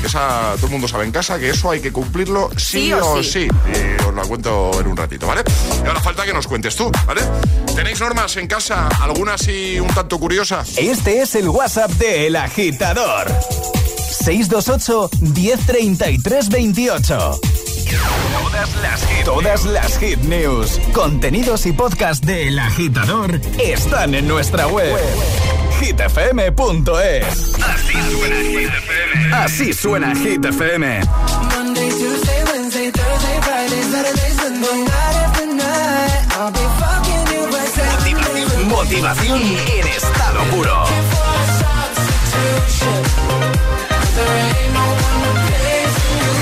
esa 0.06 0.54
todo 0.56 0.68
el 0.68 0.72
mundo 0.72 0.88
sabe 0.88 1.04
en 1.04 1.12
casa 1.12 1.38
que 1.40 1.50
eso 1.50 1.70
hay 1.72 1.82
que 1.82 1.92
cumplirlo 1.92 2.50
sí, 2.56 2.84
Sí 2.84 2.94
o 2.94 3.06
o 3.06 3.22
sí. 3.22 3.32
sí. 3.32 3.48
Y 3.50 4.04
os 4.06 4.16
la 4.16 4.22
cuento 4.22 4.72
en 4.80 4.88
un 4.88 4.96
ratito, 4.96 5.28
¿vale? 5.28 5.44
Y 5.84 5.88
ahora 5.88 6.00
falta 6.00 6.24
que 6.26 6.32
nos 6.32 6.48
cuentes 6.48 6.74
tú, 6.78 6.90
¿vale? 7.06 7.22
¿Tenéis 7.76 8.00
normas 8.00 8.38
en 8.38 8.48
casa? 8.48 8.88
¿Alguna 9.02 9.34
así 9.34 9.78
un 9.78 9.90
tanto 9.90 10.18
curiosa? 10.18 10.64
Este 10.78 11.22
es 11.22 11.36
el 11.36 11.50
WhatsApp 11.50 11.92
de 11.92 12.28
El 12.28 12.38
Agitador. 12.38 13.28
628 14.21 15.10
1033 15.21 16.49
28. 16.49 17.39
Todas 18.31 18.75
las 18.81 19.05
hit, 19.05 19.25
todas 19.25 19.65
las 19.65 19.97
hit 19.97 20.19
news, 20.19 20.79
contenidos 20.93 21.65
y 21.65 21.71
podcast 21.73 22.23
de 22.23 22.47
El 22.49 22.60
Agitador 22.60 23.41
están 23.60 24.13
en 24.13 24.27
nuestra 24.27 24.67
web. 24.67 24.95
hitfm.es. 25.79 27.55
Así 27.63 27.93
suena 28.13 28.36
Hit 28.43 28.69
FM. 28.69 29.34
Así 29.34 29.73
suena 29.73 30.15
Hit 30.15 30.45
FM. 30.45 30.99
Monday, 31.55 31.89
Tuesday, 31.89 32.43
Wednesday, 32.51 32.91
Thursday, 32.91 33.41
Friday, 33.41 33.84
Saturday, 33.91 34.31
Sunday, 34.36 34.84
night 34.84 35.15
after 35.25 35.47
night. 35.47 36.38
I'll 36.38 36.51
be 36.51 36.60
fucking 36.79 37.36
you 37.36 37.45
right 37.47 37.67
Saturday. 37.67 38.65
Motivación 38.69 39.41
en 39.41 39.88
estado 39.88 40.43
puro. 40.51 40.86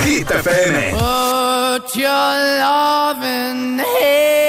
Hit 0.05 0.27
FM. 0.27 0.73
Put 0.97 1.95
your 1.95 2.09
loving 2.09 3.79
hand 3.79 4.48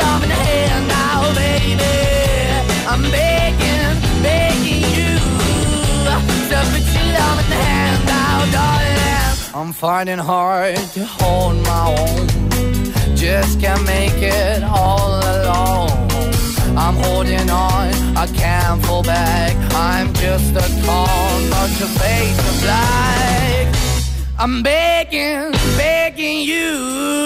hand 0.00 0.88
now, 0.88 1.34
baby. 1.34 1.94
I'm 2.86 3.02
begging, 3.10 4.22
begging 4.22 4.82
you 4.96 5.18
put 6.72 6.84
your 6.94 7.56
hand 7.64 7.96
darling. 8.52 9.54
I'm 9.54 9.72
finding 9.72 10.18
hard 10.18 10.76
to 10.94 11.04
hold 11.04 11.56
my 11.64 11.94
own. 11.98 13.16
Just 13.16 13.60
can't 13.60 13.84
make 13.86 14.20
it 14.20 14.62
all 14.62 15.20
alone. 15.20 15.90
I'm 16.76 16.94
holding 16.94 17.48
on, 17.50 17.88
I 18.16 18.26
can't 18.34 18.84
fall 18.84 19.02
back. 19.02 19.56
I'm 19.74 20.12
just 20.14 20.54
a 20.54 20.66
call, 20.84 21.40
not 21.48 21.70
your 21.80 21.88
face 21.88 22.38
of 22.50 22.62
black. 22.62 23.74
I'm 24.38 24.62
begging, 24.62 25.52
begging 25.76 26.40
you. 26.40 27.25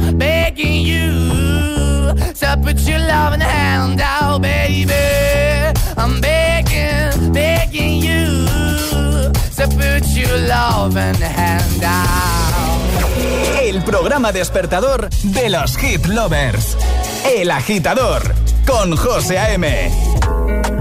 begging 0.21 0.85
you 0.85 2.13
to 2.41 2.59
put 2.63 2.79
your 2.81 2.99
loving 2.99 3.41
hand 3.41 3.99
out, 4.01 4.39
baby. 4.41 4.93
I'm 5.97 6.21
begging, 6.21 7.33
begging 7.33 8.01
you 8.07 8.47
to 9.57 9.63
put 9.79 10.05
your 10.15 10.37
loving 10.47 11.21
hand 11.21 11.83
out. 11.83 12.81
El 13.61 13.83
programa 13.83 14.31
despertador 14.31 15.09
de 15.23 15.49
los 15.49 15.75
hit 15.77 16.05
lovers. 16.05 16.77
El 17.25 17.49
agitador 17.49 18.21
con 18.65 18.95
José 18.95 19.39
A.M. 19.39 20.80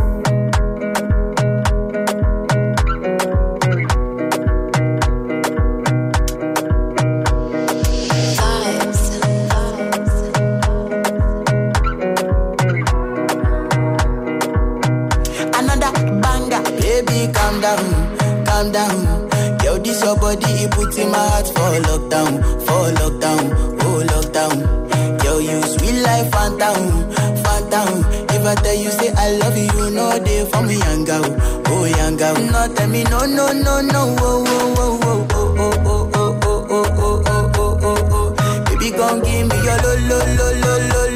calm 17.60 17.76
down, 18.16 18.44
calm 18.46 18.72
down. 18.72 19.28
Yo, 19.64 19.78
this 19.78 20.02
your 20.02 20.16
body, 20.16 20.46
it 20.64 20.70
puts 20.70 20.96
in 20.98 21.10
my 21.10 21.18
heart 21.18 21.46
for 21.46 21.70
lockdown, 21.88 22.40
for 22.66 22.92
lockdown, 23.00 23.78
oh 23.82 24.02
lockdown. 24.12 25.24
Yo, 25.24 25.38
you 25.38 25.62
sweet 25.62 26.00
life, 26.02 26.30
phantom, 26.32 27.10
phantom. 27.42 28.04
If 28.30 28.46
I 28.46 28.54
tell 28.56 28.74
you 28.74 28.90
say 28.90 29.12
I 29.16 29.32
love 29.36 29.56
you, 29.56 29.90
know 29.90 30.18
they 30.18 30.44
for 30.50 30.62
me, 30.62 30.76
young 30.78 31.04
girl, 31.04 31.24
oh 31.66 31.84
young 31.84 32.16
girl. 32.16 32.34
No, 32.34 32.74
tell 32.74 32.88
me 32.88 33.04
no, 33.04 33.26
no, 33.26 33.52
no, 33.52 33.80
no, 33.80 34.16
oh, 34.18 34.44
oh, 34.46 34.74
oh, 34.78 35.28
oh, 35.32 35.56
oh, 35.60 35.74
oh, 35.74 36.10
oh, 36.14 36.38
oh, 36.42 36.66
oh, 36.70 36.70
oh, 36.70 36.92
oh, 36.96 37.22
oh, 37.26 37.50
oh, 37.56 37.78
oh, 37.82 38.08
oh. 38.12 38.64
Baby, 38.64 38.90
gon' 38.96 39.20
give 39.22 39.46
me 39.48 39.56
your 39.56 39.76
lo, 39.84 39.94
lo, 40.08 40.18
lo, 40.36 40.48
lo, 40.62 40.72
lo, 40.88 41.09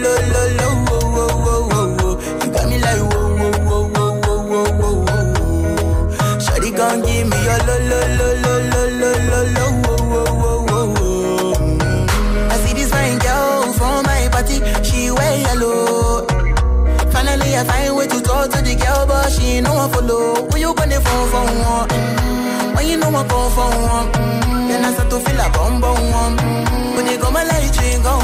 one 19.85 19.93
follow. 19.93 20.35
Who 20.51 20.59
you 20.59 20.74
gonna 20.74 21.01
phone 21.01 21.28
for 21.30 21.45
one? 21.68 21.89
Mm. 21.89 22.76
When 22.76 22.87
you 22.87 22.97
know 22.97 23.11
I 23.11 23.24
for 23.57 23.70
one, 23.95 24.12
mm. 24.12 24.68
then 24.68 24.85
I 24.85 24.93
start 24.93 25.11
to 25.11 25.18
feel 25.20 25.41
a 25.41 25.49
bum 25.51 25.80
bum 25.80 26.11
one. 26.11 26.37
Mm. 26.37 26.97
When 26.97 27.07
you 27.07 27.18
go 27.18 27.30
my 27.30 27.45
light, 27.45 27.76
you 27.82 28.03
go 28.03 28.24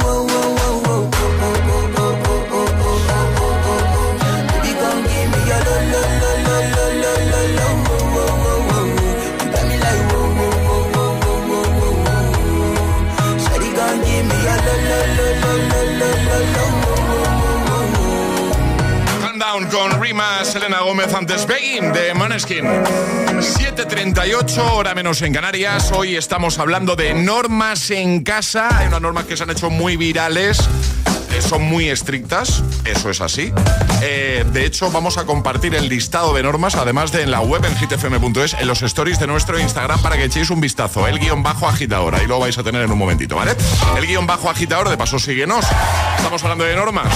Selena 20.43 20.81
Gómez 20.81 21.13
antes 21.13 21.45
Begging 21.47 21.93
de 21.93 22.13
Maneskin. 22.13 22.65
7.38, 22.65 24.57
hora 24.73 24.93
menos 24.93 25.21
en 25.21 25.33
Canarias. 25.33 25.91
Hoy 25.91 26.15
estamos 26.15 26.59
hablando 26.59 26.95
de 26.95 27.13
normas 27.13 27.89
en 27.91 28.23
casa. 28.23 28.69
Hay 28.77 28.87
unas 28.87 29.01
normas 29.01 29.25
que 29.25 29.35
se 29.35 29.43
han 29.43 29.49
hecho 29.49 29.69
muy 29.69 29.97
virales. 29.97 30.59
Son 31.39 31.63
muy 31.63 31.89
estrictas, 31.89 32.63
eso 32.85 33.09
es 33.09 33.19
así. 33.19 33.51
Eh, 34.01 34.45
de 34.53 34.65
hecho, 34.65 34.91
vamos 34.91 35.17
a 35.17 35.25
compartir 35.25 35.73
el 35.75 35.89
listado 35.89 36.33
de 36.33 36.43
normas, 36.43 36.75
además 36.75 37.11
de 37.11 37.23
en 37.23 37.31
la 37.31 37.41
web 37.41 37.65
en 37.65 37.75
hitfm.es, 37.75 38.53
en 38.53 38.67
los 38.67 38.81
stories 38.83 39.19
de 39.19 39.27
nuestro 39.27 39.59
Instagram 39.59 40.01
para 40.01 40.17
que 40.17 40.25
echéis 40.25 40.49
un 40.49 40.61
vistazo. 40.61 41.07
El 41.07 41.19
guion 41.19 41.41
bajo 41.41 41.67
agitador, 41.67 42.15
ahí 42.15 42.27
lo 42.27 42.39
vais 42.39 42.57
a 42.57 42.63
tener 42.63 42.83
en 42.83 42.91
un 42.91 42.97
momentito, 42.97 43.35
¿vale? 43.35 43.55
El 43.97 44.05
guion 44.05 44.27
bajo 44.27 44.49
agitador, 44.49 44.89
de 44.89 44.97
paso, 44.97 45.19
síguenos. 45.19 45.65
Estamos 46.17 46.43
hablando 46.43 46.63
de 46.63 46.75
normas. 46.75 47.07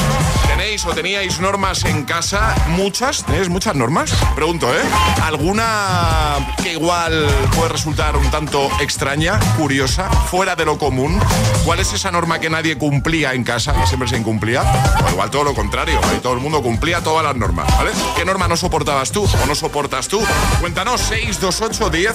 ¿Tenéis 0.56 0.86
o 0.86 0.94
teníais 0.96 1.42
normas 1.42 1.84
en 1.84 2.06
casa? 2.06 2.56
¿Muchas? 2.70 3.26
¿Tenéis 3.26 3.50
muchas 3.50 3.76
normas? 3.76 4.14
Pregunto, 4.36 4.74
¿eh? 4.74 4.82
¿Alguna 5.22 6.56
que 6.64 6.72
igual 6.72 7.28
puede 7.58 7.68
resultar 7.74 8.16
un 8.16 8.32
tanto 8.32 8.72
extraña, 8.80 9.38
curiosa, 9.58 10.10
fuera 10.10 10.56
de 10.56 10.64
lo 10.64 10.78
común? 10.78 11.20
¿Cuál 11.66 11.82
es 11.82 11.92
esa 11.92 12.10
norma 12.10 12.40
que 12.40 12.50
nadie 12.50 12.78
cumplía 12.78 13.34
en 13.34 13.44
casa, 13.44 13.74
que 13.74 13.86
siempre 13.86 14.08
se 14.08 14.16
incumplía? 14.16 14.64
O 15.06 15.10
igual 15.12 15.30
todo 15.30 15.44
lo 15.44 15.54
contrario, 15.54 16.00
todo 16.24 16.32
el 16.32 16.40
mundo 16.40 16.64
cumplía 16.64 17.02
todas 17.02 17.26
las 17.26 17.36
normas, 17.36 17.68
¿vale? 17.78 17.92
¿Qué 18.16 18.24
norma 18.24 18.48
no 18.48 18.56
soportabas 18.56 19.12
tú 19.12 19.26
o 19.26 19.46
no 19.46 19.56
soportas 19.56 20.08
tú? 20.08 20.24
Cuéntanos, 20.62 21.02
628 21.02 21.90
10 21.90 22.14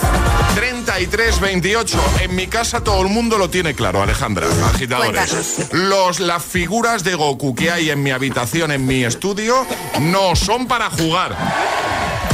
33 0.55 1.41
28. 1.41 2.01
En 2.23 2.35
mi 2.35 2.47
casa 2.47 2.83
todo 2.83 3.03
el 3.03 3.09
mundo 3.09 3.37
lo 3.37 3.51
tiene 3.51 3.75
claro, 3.75 4.03
Alejandra, 4.03 4.47
agitadores. 4.73 5.69
Los, 5.73 6.21
las 6.21 6.43
figuras 6.43 7.05
de 7.05 7.17
Goku 7.17 7.55
que 7.55 7.71
hay 7.71 7.91
en 7.91 8.03
mi 8.03 8.11
habitación, 8.11 8.30
en 8.35 8.87
mi 8.87 9.05
estudio, 9.05 9.67
no 10.01 10.37
son 10.37 10.67
para 10.67 10.89
jugar. 10.91 11.37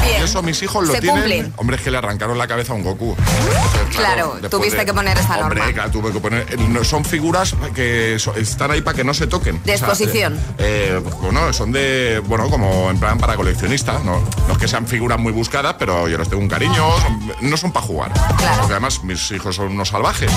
Bien. 0.05 0.21
Y 0.21 0.25
eso 0.25 0.41
mis 0.43 0.63
hijos 0.63 0.87
lo 0.87 0.93
Se 0.95 1.01
tienen. 1.01 1.21
cumplen. 1.21 1.53
Hombre, 1.57 1.77
es 1.77 1.83
que 1.83 1.91
le 1.91 1.99
arrancaron 1.99 2.39
la 2.39 2.47
cabeza 2.47 2.73
a 2.73 2.77
un 2.77 2.85
Goku. 2.85 3.17
Entonces, 3.19 3.97
Claro, 3.97 4.37
tuviste 4.49 4.85
que 4.85 4.95
poner 4.95 5.19
esa 5.19 5.39
Hombre, 5.41 5.59
norma. 5.59 5.73
claro, 5.75 5.91
tuve 5.91 6.13
que 6.13 6.21
poner. 6.21 6.47
eh, 6.49 6.57
no, 6.59 6.85
Son 6.85 7.05
figuras 7.05 7.55
que 7.75 8.17
so- 8.21 8.35
están 8.37 8.71
ahí 8.71 8.83
para 8.83 8.97
que 8.97 9.03
no 9.05 9.13
se 9.15 9.27
toquen. 9.27 9.61
De 9.65 9.75
O 9.75 9.79
sea, 9.79 9.89
exposición. 9.89 10.35
eh, 10.59 11.01
eh, 11.03 11.03
bueno, 11.21 11.53
son 11.53 11.73
de. 11.73 12.23
Bueno, 12.25 12.49
como 12.51 12.89
en 12.91 13.01
plan 13.01 13.19
para 13.19 13.35
coleccionistas. 13.35 14.05
No, 14.05 14.23
no 14.47 14.53
es 14.53 14.59
que 14.59 14.69
sean 14.69 14.87
figuras 14.87 15.19
muy 15.19 15.33
buscadas, 15.33 15.75
pero 15.79 16.07
yo 16.09 16.19
les 16.19 16.29
tengo 16.29 16.43
un 16.43 16.49
cariño. 16.49 16.87
son- 17.01 17.33
no 17.41 17.57
son 17.57 17.73
para 17.73 17.87
jugar. 17.87 18.13
Porque 18.59 18.73
además 18.75 19.03
mis 19.03 19.29
hijos 19.33 19.57
son 19.57 19.69
unos 19.73 19.89
salvajes. 19.89 20.31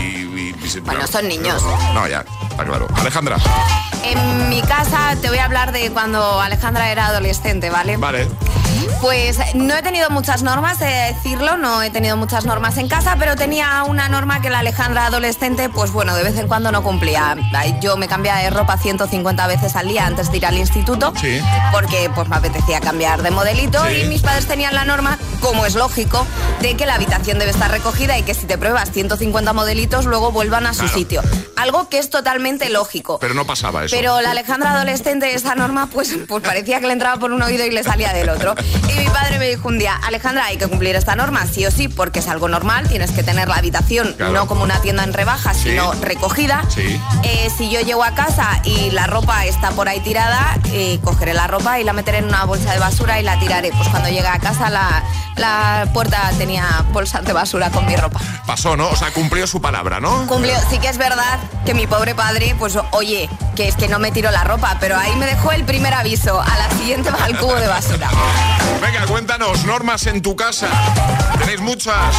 Y. 0.00 0.04
y- 0.38 0.54
y- 0.76 0.80
Bueno, 0.80 1.06
son 1.06 1.28
niños. 1.28 1.62
No, 1.94 2.06
ya, 2.08 2.24
está 2.58 2.64
claro. 2.64 2.88
Alejandra. 2.96 3.36
En 4.02 4.48
mi 4.48 4.60
casa 4.62 5.14
te 5.20 5.28
voy 5.28 5.38
a 5.38 5.44
hablar 5.44 5.70
de 5.70 5.90
cuando 5.90 6.40
Alejandra 6.40 6.90
era 6.90 7.06
adolescente, 7.06 7.70
¿vale? 7.70 7.96
Vale. 7.96 8.26
Pues 9.00 9.38
no 9.54 9.74
he 9.76 9.82
tenido 9.82 10.10
muchas 10.10 10.42
normas, 10.42 10.80
he 10.80 10.86
de 10.86 11.14
decirlo, 11.14 11.56
no 11.56 11.82
he 11.82 11.90
tenido 11.90 12.16
muchas 12.16 12.44
normas 12.44 12.76
en 12.78 12.88
casa, 12.88 13.14
pero 13.18 13.36
tenía 13.36 13.84
una 13.84 14.08
norma 14.08 14.40
que 14.42 14.50
la 14.50 14.58
Alejandra 14.58 15.06
adolescente, 15.06 15.68
pues 15.68 15.92
bueno, 15.92 16.16
de 16.16 16.24
vez 16.24 16.36
en 16.36 16.48
cuando 16.48 16.72
no 16.72 16.82
cumplía. 16.82 17.36
Yo 17.80 17.96
me 17.96 18.08
cambiaba 18.08 18.40
de 18.40 18.50
ropa 18.50 18.76
150 18.76 19.46
veces 19.46 19.76
al 19.76 19.86
día 19.88 20.04
antes 20.06 20.30
de 20.32 20.38
ir 20.38 20.46
al 20.46 20.56
instituto, 20.58 21.12
Sí. 21.20 21.40
porque 21.70 22.10
pues 22.14 22.28
me 22.28 22.36
apetecía 22.36 22.80
cambiar 22.80 23.22
de 23.22 23.30
modelito 23.30 23.84
Sí. 23.86 24.02
y 24.02 24.08
mis 24.08 24.22
padres 24.22 24.46
tenían 24.46 24.74
la 24.74 24.84
norma, 24.84 25.16
como 25.40 25.64
es 25.64 25.74
lógico, 25.76 26.26
de 26.60 26.76
que 26.76 26.84
la 26.86 26.94
habitación 26.94 27.38
debe 27.38 27.52
estar 27.52 27.70
recogida 27.70 28.18
y 28.18 28.22
que 28.24 28.34
si 28.34 28.46
te 28.46 28.58
pruebas 28.58 28.90
150 28.90 29.52
modelitos 29.52 30.06
luego 30.06 30.32
vuelvan 30.32 30.66
a 30.66 30.72
su 30.74 30.80
Claro. 30.80 30.94
sitio. 30.94 31.22
Algo 31.56 31.88
que 31.88 31.98
es 31.98 32.10
totalmente 32.10 32.68
lógico. 32.68 33.18
Pero 33.20 33.34
no 33.34 33.44
pasaba 33.46 33.84
eso. 33.84 33.94
Pero 33.94 34.20
la 34.20 34.32
Alejandra 34.32 34.72
adolescente, 34.72 35.34
esa 35.34 35.54
norma, 35.54 35.88
pues, 35.92 36.14
pues 36.26 36.42
parecía 36.42 36.80
que 36.80 36.86
le 36.86 36.92
entraba 36.94 37.16
por 37.18 37.30
un 37.32 37.42
oído 37.42 37.64
y 37.64 37.70
le 37.70 37.82
salía 37.84 38.12
del 38.12 38.28
otro. 38.30 38.54
Y 38.88 38.98
mi 38.98 39.06
padre 39.06 39.38
me 39.38 39.46
dijo 39.48 39.68
un 39.68 39.78
día, 39.78 39.94
Alejandra, 40.06 40.44
hay 40.46 40.56
que 40.56 40.66
cumplir 40.68 40.96
esta 40.96 41.14
norma, 41.16 41.46
sí 41.46 41.64
o 41.66 41.70
sí, 41.70 41.88
porque 41.88 42.20
es 42.20 42.28
algo 42.28 42.48
normal, 42.48 42.88
tienes 42.88 43.10
que 43.10 43.22
tener 43.22 43.48
la 43.48 43.56
habitación 43.56 44.14
Claro. 44.14 44.32
no 44.32 44.46
como 44.46 44.62
una 44.64 44.80
tienda 44.80 45.04
en 45.04 45.12
rebajas, 45.12 45.56
Sí. 45.56 45.70
sino 45.70 45.92
recogida. 46.00 46.62
Sí. 46.68 47.00
Eh, 47.22 47.50
si 47.56 47.70
yo 47.70 47.80
llego 47.80 48.04
a 48.04 48.12
casa 48.14 48.60
y 48.64 48.90
la 48.90 49.06
ropa 49.06 49.44
está 49.44 49.70
por 49.70 49.88
ahí 49.88 50.00
tirada, 50.00 50.58
eh, 50.72 50.98
cogeré 51.02 51.34
la 51.34 51.46
ropa 51.46 51.78
y 51.80 51.84
la 51.84 51.92
meteré 51.92 52.18
en 52.18 52.24
una 52.26 52.44
bolsa 52.44 52.72
de 52.72 52.78
basura 52.78 53.20
y 53.20 53.22
la 53.22 53.38
tiraré. 53.38 53.70
Pues 53.72 53.88
cuando 53.88 54.08
llegue 54.08 54.26
a 54.28 54.38
casa 54.38 54.70
la, 54.70 55.02
la 55.36 55.88
puerta 55.92 56.30
tenía 56.38 56.84
bolsas 56.92 57.24
de 57.24 57.32
basura 57.32 57.70
con 57.70 57.86
mi 57.86 57.96
ropa. 57.96 58.20
Pasó, 58.46 58.76
¿no? 58.76 58.88
O 58.88 58.96
sea, 58.96 59.10
cumplió 59.12 59.46
su 59.46 59.60
palabra, 59.60 60.00
¿no? 60.00 60.26
Cumplió. 60.26 60.54
Sí 60.70 60.78
que 60.78 60.88
es 60.88 60.98
verdad 60.98 61.38
que 61.66 61.74
mi 61.74 61.86
pobre 61.86 62.14
padre, 62.14 62.54
pues 62.58 62.76
oye, 62.92 63.28
que 63.54 63.68
es 63.68 63.76
que 63.76 63.88
no 63.88 63.98
me 63.98 64.10
tiró 64.12 64.30
la 64.30 64.44
ropa, 64.44 64.76
pero 64.80 64.96
ahí 64.96 65.14
me 65.16 65.26
dejó 65.26 65.52
el 65.52 65.64
primer 65.64 65.92
aviso. 65.94 66.40
A 66.40 66.56
la 66.58 66.70
siguiente 66.76 67.10
va 67.10 67.24
al 67.24 67.36
cubo 67.38 67.54
de 67.56 67.66
basura. 67.66 68.08
Venga, 68.80 69.06
cuéntanos, 69.06 69.64
normas 69.64 70.06
en 70.06 70.22
tu 70.22 70.36
casa. 70.36 70.68
¿Tenéis 71.38 71.60
muchas? 71.60 72.14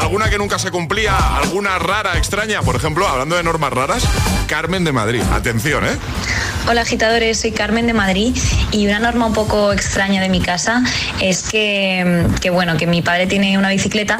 ¿Alguna 0.00 0.28
que 0.28 0.38
nunca 0.38 0.58
se 0.58 0.70
cumplía? 0.70 1.16
¿Alguna 1.36 1.78
rara, 1.78 2.16
extraña? 2.16 2.62
Por 2.62 2.76
ejemplo, 2.76 3.08
hablando 3.08 3.36
de 3.36 3.42
normas 3.42 3.72
raras, 3.72 4.04
Carmen 4.46 4.84
de 4.84 4.92
Madrid. 4.92 5.22
Atención, 5.32 5.84
¿eh? 5.86 5.96
Hola 6.66 6.80
agitadores, 6.80 7.40
soy 7.40 7.52
Carmen 7.52 7.86
de 7.86 7.92
Madrid 7.92 8.34
y 8.72 8.86
una 8.86 8.98
norma 8.98 9.26
un 9.26 9.34
poco 9.34 9.74
extraña 9.74 10.22
de 10.22 10.30
mi 10.30 10.40
casa 10.40 10.82
es 11.20 11.42
que, 11.42 12.26
que, 12.40 12.48
bueno, 12.48 12.78
que 12.78 12.86
mi 12.86 13.02
padre 13.02 13.26
tiene 13.26 13.58
una 13.58 13.68
bicicleta 13.68 14.18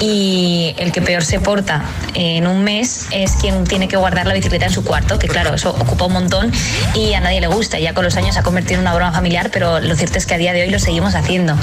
y 0.00 0.74
el 0.76 0.90
que 0.90 1.00
peor 1.02 1.24
se 1.24 1.38
porta 1.38 1.84
en 2.14 2.48
un 2.48 2.64
mes 2.64 3.06
es 3.12 3.32
quien 3.36 3.62
tiene 3.62 3.86
que 3.86 3.96
guardar 3.96 4.26
la 4.26 4.34
bicicleta 4.34 4.66
en 4.66 4.72
su 4.72 4.82
cuarto, 4.82 5.20
que 5.20 5.28
claro, 5.28 5.54
eso 5.54 5.70
ocupa 5.70 6.06
un 6.06 6.14
montón 6.14 6.52
y 6.94 7.14
a 7.14 7.20
nadie 7.20 7.40
le 7.40 7.46
gusta. 7.46 7.78
Ya 7.78 7.94
con 7.94 8.04
los 8.04 8.16
años 8.16 8.34
se 8.34 8.40
ha 8.40 8.42
convertido 8.42 8.74
en 8.74 8.80
una 8.80 8.94
broma 8.94 9.12
familiar, 9.12 9.50
pero 9.52 9.78
lo 9.78 9.94
cierto 9.94 10.18
es 10.18 10.26
que 10.26 10.34
a 10.34 10.38
día 10.38 10.52
de 10.52 10.62
hoy 10.62 10.70
lo 10.70 10.80
seguimos 10.80 11.03
haciendo. 11.14 11.56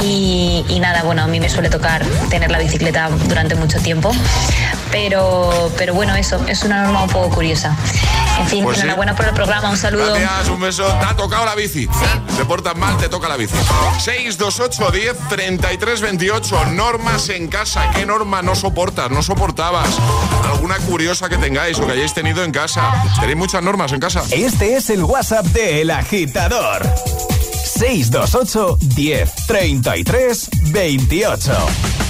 Y, 0.00 0.64
y 0.68 0.78
nada, 0.80 1.02
bueno, 1.02 1.22
a 1.22 1.26
mí 1.26 1.40
me 1.40 1.48
suele 1.48 1.68
tocar 1.68 2.04
tener 2.30 2.50
la 2.50 2.58
bicicleta 2.58 3.10
durante 3.28 3.54
mucho 3.56 3.78
tiempo, 3.80 4.12
pero, 4.90 5.70
pero 5.76 5.94
bueno, 5.94 6.14
eso 6.14 6.40
es 6.48 6.62
una 6.62 6.84
norma 6.84 7.02
un 7.04 7.10
poco 7.10 7.30
curiosa. 7.34 7.76
En 8.38 8.46
fin, 8.46 8.64
Pues 8.64 8.78
sí. 8.78 8.82
enhorabuena 8.84 9.14
por 9.14 9.26
el 9.26 9.34
programa, 9.34 9.68
un 9.68 9.76
saludo. 9.76 10.14
Gracias, 10.14 10.48
un 10.48 10.60
beso. 10.60 10.86
Te 10.86 11.04
ha 11.04 11.14
tocado 11.16 11.44
la 11.44 11.54
bici. 11.54 11.86
Te 12.38 12.44
portas 12.46 12.74
mal, 12.76 12.96
te 12.96 13.08
toca 13.10 13.28
la 13.28 13.36
bici. 13.36 13.54
628 13.98 14.90
10 14.90 15.16
33 15.28 16.00
28. 16.00 16.64
Normas 16.72 17.28
en 17.28 17.48
casa. 17.48 17.90
¿Qué 17.94 18.06
norma 18.06 18.40
no 18.40 18.54
soportas? 18.54 19.10
¿No 19.10 19.22
soportabas? 19.22 19.88
¿Alguna 20.50 20.76
curiosa 20.78 21.28
que 21.28 21.36
tengáis 21.36 21.78
o 21.80 21.86
que 21.86 21.92
hayáis 21.92 22.14
tenido 22.14 22.42
en 22.42 22.50
casa? 22.52 22.80
¿Tenéis 23.20 23.36
muchas 23.36 23.62
normas 23.62 23.92
en 23.92 24.00
casa? 24.00 24.22
Este 24.30 24.76
es 24.76 24.88
el 24.88 25.04
WhatsApp 25.04 25.44
de 25.46 25.82
El 25.82 25.90
Agitador. 25.90 26.88
628 27.80 28.76
10 28.94 29.26
33 29.46 30.48
28. 30.72 32.09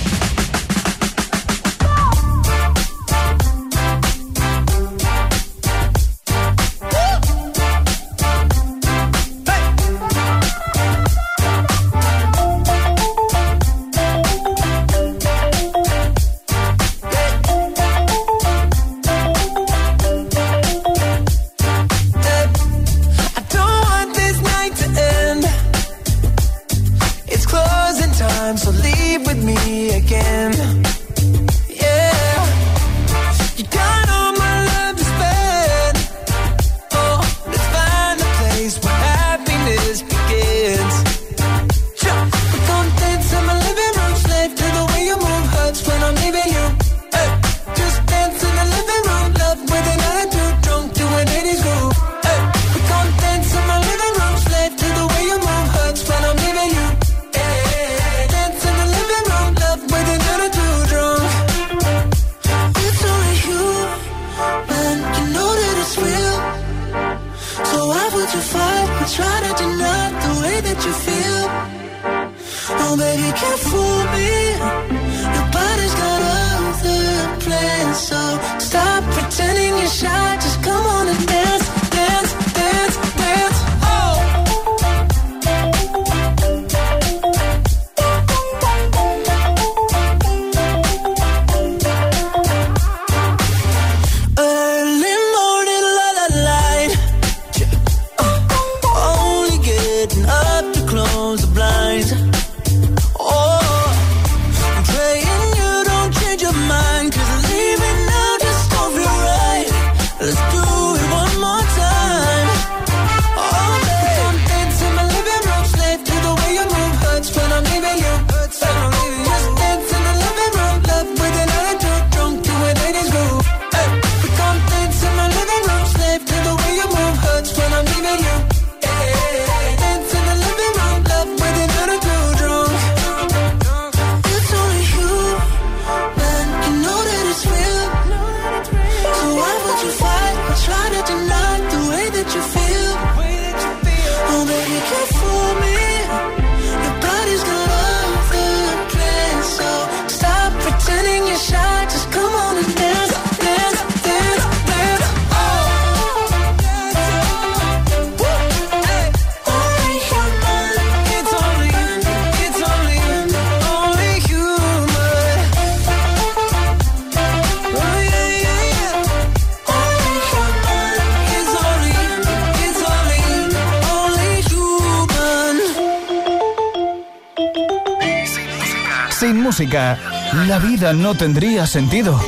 La 180.33 180.59
vida 180.59 180.93
no 180.93 181.15
tendría 181.15 181.67
sentido. 181.67 182.21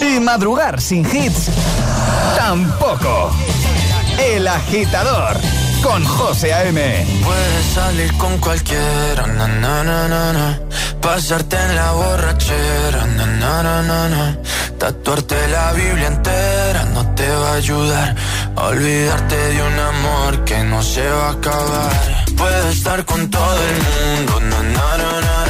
Y 0.00 0.20
madrugar 0.20 0.80
sin 0.80 1.04
hits, 1.04 1.50
tampoco. 2.36 3.30
El 4.18 4.46
agitador, 4.46 5.36
con 5.82 6.04
José 6.04 6.52
A.M. 6.52 7.06
Puedes 7.24 7.66
salir 7.74 8.16
con 8.16 8.38
cualquiera, 8.38 9.26
na, 9.26 9.48
na, 9.48 9.84
na. 9.84 10.58
Pasarte 11.00 11.56
en 11.56 11.76
la 11.76 11.92
borrachera, 11.92 13.06
na. 13.06 14.36
Tatuarte 14.78 15.36
la 15.48 15.72
Biblia 15.72 16.06
entera 16.06 16.84
no 16.94 17.14
te 17.14 17.28
va 17.28 17.50
a 17.50 17.54
ayudar. 17.54 18.16
Olvidarte 18.56 19.36
de 19.36 19.62
un 19.62 19.78
amor 19.78 20.44
que 20.44 20.58
no 20.64 20.82
se 20.82 21.06
va 21.06 21.28
a 21.28 21.32
acabar. 21.32 22.24
Puedes 22.36 22.76
estar 22.76 23.04
con 23.04 23.28
todo 23.28 23.58
el 23.68 23.76
mundo, 23.76 24.40
na. 24.40 25.49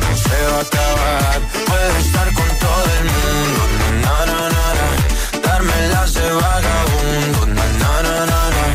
se 0.31 0.41
va 0.47 0.57
a 0.57 0.61
acabar. 0.61 1.39
Puedes 1.67 2.05
estar 2.05 2.27
con 2.33 2.49
todo 2.63 2.83
el 2.97 3.05
mundo, 3.15 3.61
na, 4.03 4.17
na, 4.29 4.39
na, 4.55 4.65
na. 4.79 4.87
Darme 5.47 5.77
las 5.93 6.13
de 6.13 6.27
vagabundo, 6.41 7.39
na, 7.57 7.65
na, 7.81 7.93
na, 8.07 8.17
na, 8.31 8.41
na. 8.55 8.65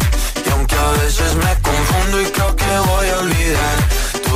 Y 0.44 0.48
aunque 0.52 0.76
a 0.76 0.90
veces 1.02 1.34
me 1.44 1.52
confundo 1.68 2.14
y 2.20 2.26
creo 2.34 2.56
que 2.56 2.72
voy 2.90 3.08
a 3.08 3.18
olvidar, 3.24 3.76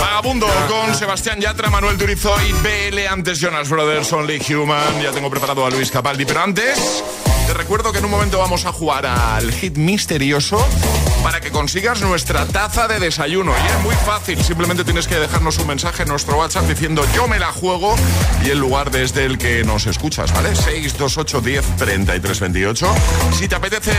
Vagabundo 0.00 0.46
con 0.68 0.94
Sebastián 0.94 1.40
Yatra, 1.40 1.70
Manuel 1.70 1.96
Turizo 1.96 2.34
y 2.42 2.52
BL. 2.52 3.06
Antes 3.08 3.40
Jonas 3.40 3.68
Brothers, 3.68 4.12
Only 4.12 4.40
Human. 4.52 5.02
Ya 5.02 5.10
tengo 5.10 5.30
preparado 5.30 5.64
a 5.66 5.70
Luis 5.70 5.90
Capaldi, 5.90 6.24
pero 6.24 6.40
antes 6.40 7.02
te 7.46 7.54
recuerdo 7.54 7.92
que 7.92 7.98
en 7.98 8.06
un 8.06 8.10
momento 8.10 8.38
vamos 8.38 8.64
a 8.64 8.72
jugar 8.72 9.06
al 9.06 9.52
hit 9.52 9.76
misterioso 9.76 10.64
para 11.24 11.40
que 11.40 11.50
consigas 11.50 12.02
nuestra 12.02 12.44
taza 12.44 12.86
de 12.86 13.00
desayuno. 13.00 13.52
Y 13.52 13.66
es 13.66 13.82
muy 13.82 13.94
fácil, 13.94 14.44
simplemente 14.44 14.84
tienes 14.84 15.08
que 15.08 15.14
dejarnos 15.14 15.56
un 15.58 15.66
mensaje 15.66 16.02
en 16.02 16.10
nuestro 16.10 16.36
WhatsApp 16.36 16.64
diciendo 16.68 17.02
yo 17.14 17.26
me 17.26 17.38
la 17.38 17.50
juego 17.50 17.96
y 18.44 18.50
el 18.50 18.58
lugar 18.58 18.90
desde 18.90 19.24
el 19.24 19.38
que 19.38 19.64
nos 19.64 19.86
escuchas, 19.86 20.34
¿vale? 20.34 20.54
628 20.54 21.40
10 21.40 21.76
33 21.76 22.40
28. 22.40 22.94
Si 23.38 23.48
te 23.48 23.54
apetece 23.54 23.92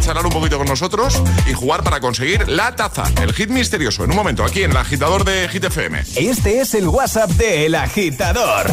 charlar 0.00 0.24
un 0.24 0.32
poquito 0.32 0.56
con 0.56 0.66
nosotros 0.66 1.22
y 1.46 1.52
jugar 1.52 1.84
para 1.84 2.00
conseguir 2.00 2.48
la 2.48 2.74
taza, 2.74 3.04
el 3.22 3.34
hit 3.34 3.50
misterioso, 3.50 4.02
en 4.04 4.10
un 4.10 4.16
momento, 4.16 4.42
aquí 4.42 4.62
en 4.62 4.70
el 4.70 4.76
agitador 4.78 5.24
de 5.24 5.50
Hit 5.50 5.64
FM. 5.64 6.02
Este 6.16 6.60
es 6.62 6.72
el 6.72 6.88
WhatsApp 6.88 7.30
de 7.32 7.66
El 7.66 7.74
Agitador. 7.74 8.70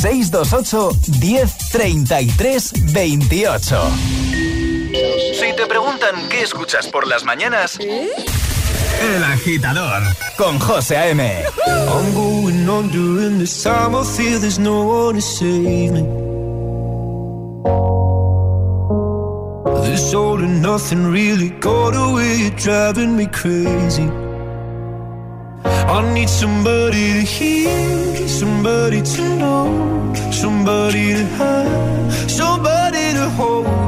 628 0.00 0.90
1033 1.20 2.92
28. 2.92 4.27
Si 4.90 5.52
te 5.54 5.66
preguntan 5.66 6.28
qué 6.30 6.42
escuchas 6.42 6.86
por 6.86 7.06
las 7.06 7.22
mañanas, 7.24 7.78
El 7.78 9.24
Agitador 9.24 10.02
con 10.38 10.58
José 10.58 10.96
A.M. 10.96 11.44
I'm 11.66 12.14
going 12.14 12.68
on 12.68 12.88
during 12.90 13.38
this 13.38 13.62
time. 13.62 13.94
I 13.94 14.02
feel 14.02 14.40
there's 14.40 14.58
no 14.58 14.84
one 14.84 15.16
to 15.16 15.20
save 15.20 15.92
me. 15.92 16.02
This 19.84 20.14
all 20.14 20.38
and 20.40 20.62
nothing 20.62 21.12
really 21.12 21.50
got 21.60 21.94
away, 21.94 22.50
driving 22.56 23.14
me 23.14 23.26
crazy. 23.26 24.08
I 25.64 26.12
need 26.14 26.28
somebody 26.30 27.12
to 27.12 27.20
hear, 27.20 28.26
somebody 28.26 29.02
to 29.02 29.22
know, 29.36 30.14
somebody 30.32 31.12
to 31.14 31.24
have, 31.36 32.30
somebody 32.30 33.12
to 33.12 33.28
hold. 33.36 33.87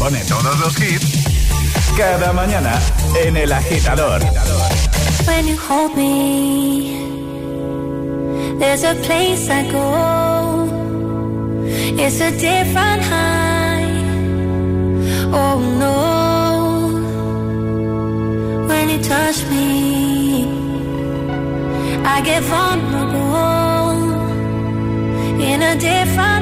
pone 0.00 0.24
todos 0.24 0.58
los 0.58 0.80
hits, 0.80 1.26
cada 1.94 2.32
mañana 2.32 2.80
en 3.22 3.36
el 3.36 3.52
agitador. 3.52 4.22
When 5.26 5.46
you 5.46 5.58
hold 5.58 5.94
me, 5.94 6.96
there's 8.58 8.82
a 8.82 8.94
place 9.06 9.50
I 9.50 9.70
go. 9.70 10.68
It's 11.98 12.18
a 12.22 12.30
different 12.30 13.02
high. 13.10 13.90
Oh 15.32 15.58
no, 15.82 15.96
when 18.68 18.88
you 18.88 18.98
touch 19.02 19.44
me, 19.50 20.46
I 22.06 22.22
get 22.22 22.42
vulnerable 22.44 23.20
in 25.38 25.60
a 25.62 25.76
different 25.76 26.39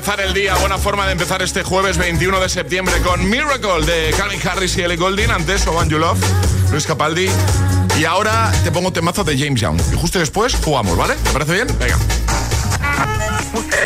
empezar 0.00 0.20
el 0.22 0.32
día, 0.32 0.54
buena 0.54 0.78
forma 0.78 1.04
de 1.04 1.12
empezar 1.12 1.42
este 1.42 1.62
jueves 1.62 1.98
21 1.98 2.40
de 2.40 2.48
septiembre 2.48 2.94
con 3.02 3.28
Miracle 3.28 3.84
de 3.84 4.14
Calvin 4.16 4.40
Harris 4.48 4.74
y 4.78 4.80
Ellie 4.80 4.96
Golding, 4.96 5.30
antes 5.30 5.66
Oban 5.66 5.90
You 5.90 5.98
Love, 5.98 6.18
Luis 6.70 6.86
Capaldi. 6.86 7.28
Y 7.98 8.06
ahora 8.06 8.50
te 8.64 8.72
pongo 8.72 8.90
temazo 8.94 9.24
de 9.24 9.36
James 9.36 9.60
Young. 9.60 9.78
Y 9.92 9.96
justo 9.96 10.18
después 10.18 10.56
jugamos, 10.64 10.96
¿vale? 10.96 11.16
¿Te 11.16 11.30
parece 11.32 11.52
bien? 11.52 11.66
Venga. 11.78 11.98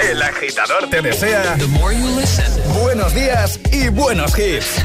El 0.09 0.23
agitador 0.23 0.89
te 0.89 1.03
desea 1.03 1.57
The 1.59 1.67
more 1.67 1.99
you 1.99 2.21
listen, 2.21 2.47
buenos 2.81 3.13
días 3.13 3.59
y 3.73 3.89
buenos 3.89 4.39
hits. 4.39 4.85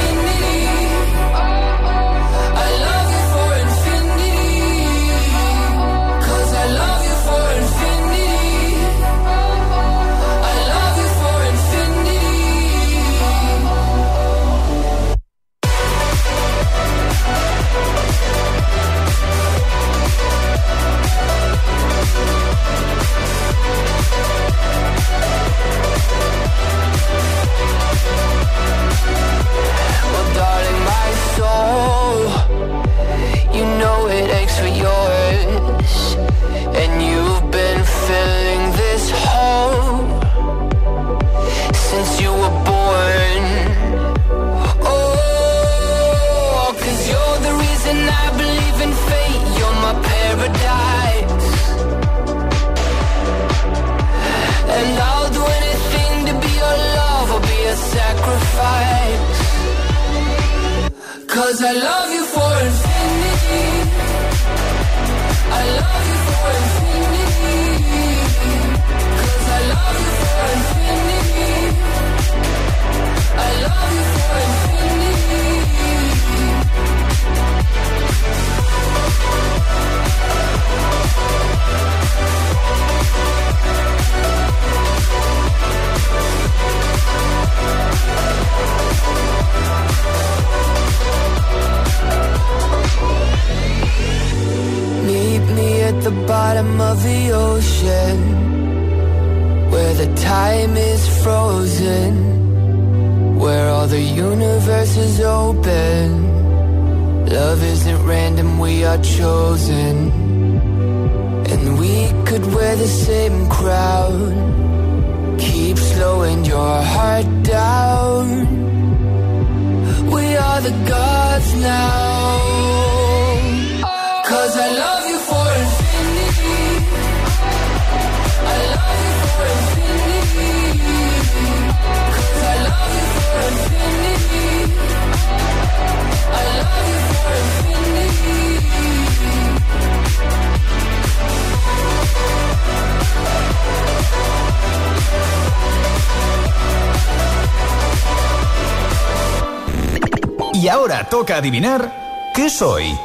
adivinar 151.41 152.31
qué 152.35 152.51
soy, 152.51 152.95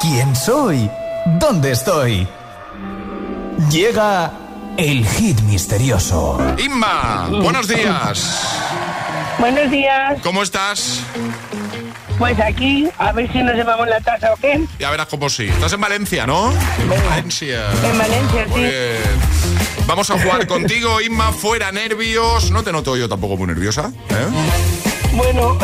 quién 0.00 0.34
soy, 0.34 0.90
dónde 1.38 1.70
estoy. 1.70 2.26
Llega 3.70 4.32
el 4.76 5.06
hit 5.06 5.40
misterioso. 5.42 6.38
Inma, 6.58 7.28
buenos 7.30 7.68
días. 7.68 8.48
Buenos 9.38 9.70
días. 9.70 10.18
¿Cómo 10.24 10.42
estás? 10.42 11.02
Pues 12.18 12.38
aquí, 12.40 12.88
a 12.98 13.12
ver 13.12 13.30
si 13.32 13.44
nos 13.44 13.54
llevamos 13.54 13.86
la 13.86 14.00
taza 14.00 14.32
o 14.32 14.36
qué. 14.38 14.64
Ya 14.80 14.90
verás 14.90 15.06
cómo 15.06 15.30
sí. 15.30 15.44
Estás 15.44 15.72
en 15.74 15.80
Valencia, 15.80 16.26
¿no? 16.26 16.52
Valencia. 17.08 17.70
En 17.84 17.96
Valencia, 17.96 18.46
Muy 18.48 18.60
sí. 18.60 18.66
bien. 18.66 19.44
Vamos 19.86 20.10
a 20.10 20.18
jugar 20.18 20.48
contigo, 20.48 21.00
Inma, 21.00 21.30
fuera 21.32 21.70
nervios. 21.70 22.50
No 22.50 22.64
te 22.64 22.72
noto 22.72 22.96
yo 22.96 23.08
tampoco 23.08 23.36
muy 23.36 23.46
nerviosa. 23.46 23.92
¿eh? 24.10 24.63
Bueno, 25.14 25.56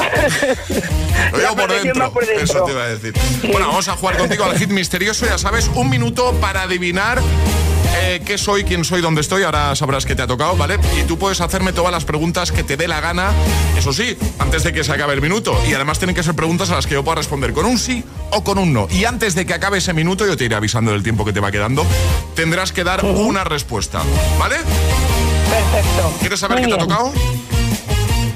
Lo 1.32 1.38
digo 1.38 1.56
por 1.56 1.72
dentro. 1.72 2.12
por 2.12 2.26
dentro. 2.26 2.44
Eso 2.44 2.62
te 2.64 2.72
iba 2.72 2.82
a 2.82 2.88
decir. 2.88 3.14
Bueno, 3.50 3.68
vamos 3.68 3.88
a 3.88 3.96
jugar 3.96 4.16
contigo 4.18 4.44
al 4.44 4.56
hit 4.58 4.70
misterioso. 4.70 5.26
Ya 5.26 5.38
sabes, 5.38 5.70
un 5.74 5.88
minuto 5.90 6.32
para 6.40 6.62
adivinar 6.62 7.20
eh, 8.02 8.22
qué 8.24 8.38
soy, 8.38 8.62
quién 8.64 8.84
soy, 8.84 9.00
dónde 9.00 9.20
estoy. 9.20 9.42
Ahora 9.42 9.74
sabrás 9.74 10.06
qué 10.06 10.14
te 10.14 10.22
ha 10.22 10.26
tocado, 10.26 10.56
¿vale? 10.56 10.78
Y 11.00 11.02
tú 11.04 11.18
puedes 11.18 11.40
hacerme 11.40 11.72
todas 11.72 11.90
las 11.92 12.04
preguntas 12.04 12.52
que 12.52 12.62
te 12.62 12.76
dé 12.76 12.86
la 12.86 13.00
gana. 13.00 13.32
Eso 13.76 13.92
sí, 13.92 14.16
antes 14.38 14.62
de 14.62 14.72
que 14.72 14.84
se 14.84 14.92
acabe 14.92 15.14
el 15.14 15.20
minuto. 15.20 15.60
Y 15.68 15.74
además 15.74 15.98
tienen 15.98 16.14
que 16.14 16.22
ser 16.22 16.34
preguntas 16.34 16.70
a 16.70 16.76
las 16.76 16.86
que 16.86 16.94
yo 16.94 17.02
pueda 17.04 17.16
responder 17.16 17.52
con 17.52 17.66
un 17.66 17.78
sí 17.78 18.04
o 18.30 18.44
con 18.44 18.58
un 18.58 18.72
no. 18.72 18.86
Y 18.90 19.04
antes 19.04 19.34
de 19.34 19.44
que 19.46 19.54
acabe 19.54 19.78
ese 19.78 19.92
minuto, 19.92 20.26
yo 20.26 20.36
te 20.36 20.44
iré 20.44 20.54
avisando 20.54 20.92
del 20.92 21.02
tiempo 21.02 21.24
que 21.24 21.32
te 21.32 21.40
va 21.40 21.50
quedando. 21.50 21.84
Tendrás 22.36 22.72
que 22.72 22.84
dar 22.84 23.04
una 23.04 23.42
respuesta, 23.44 24.02
¿vale? 24.38 24.56
Perfecto. 25.50 26.12
¿Quieres 26.20 26.38
saber 26.38 26.58
Muy 26.58 26.70
qué 26.70 26.76
te 26.76 26.82
ha 26.82 26.86
tocado? 26.86 27.12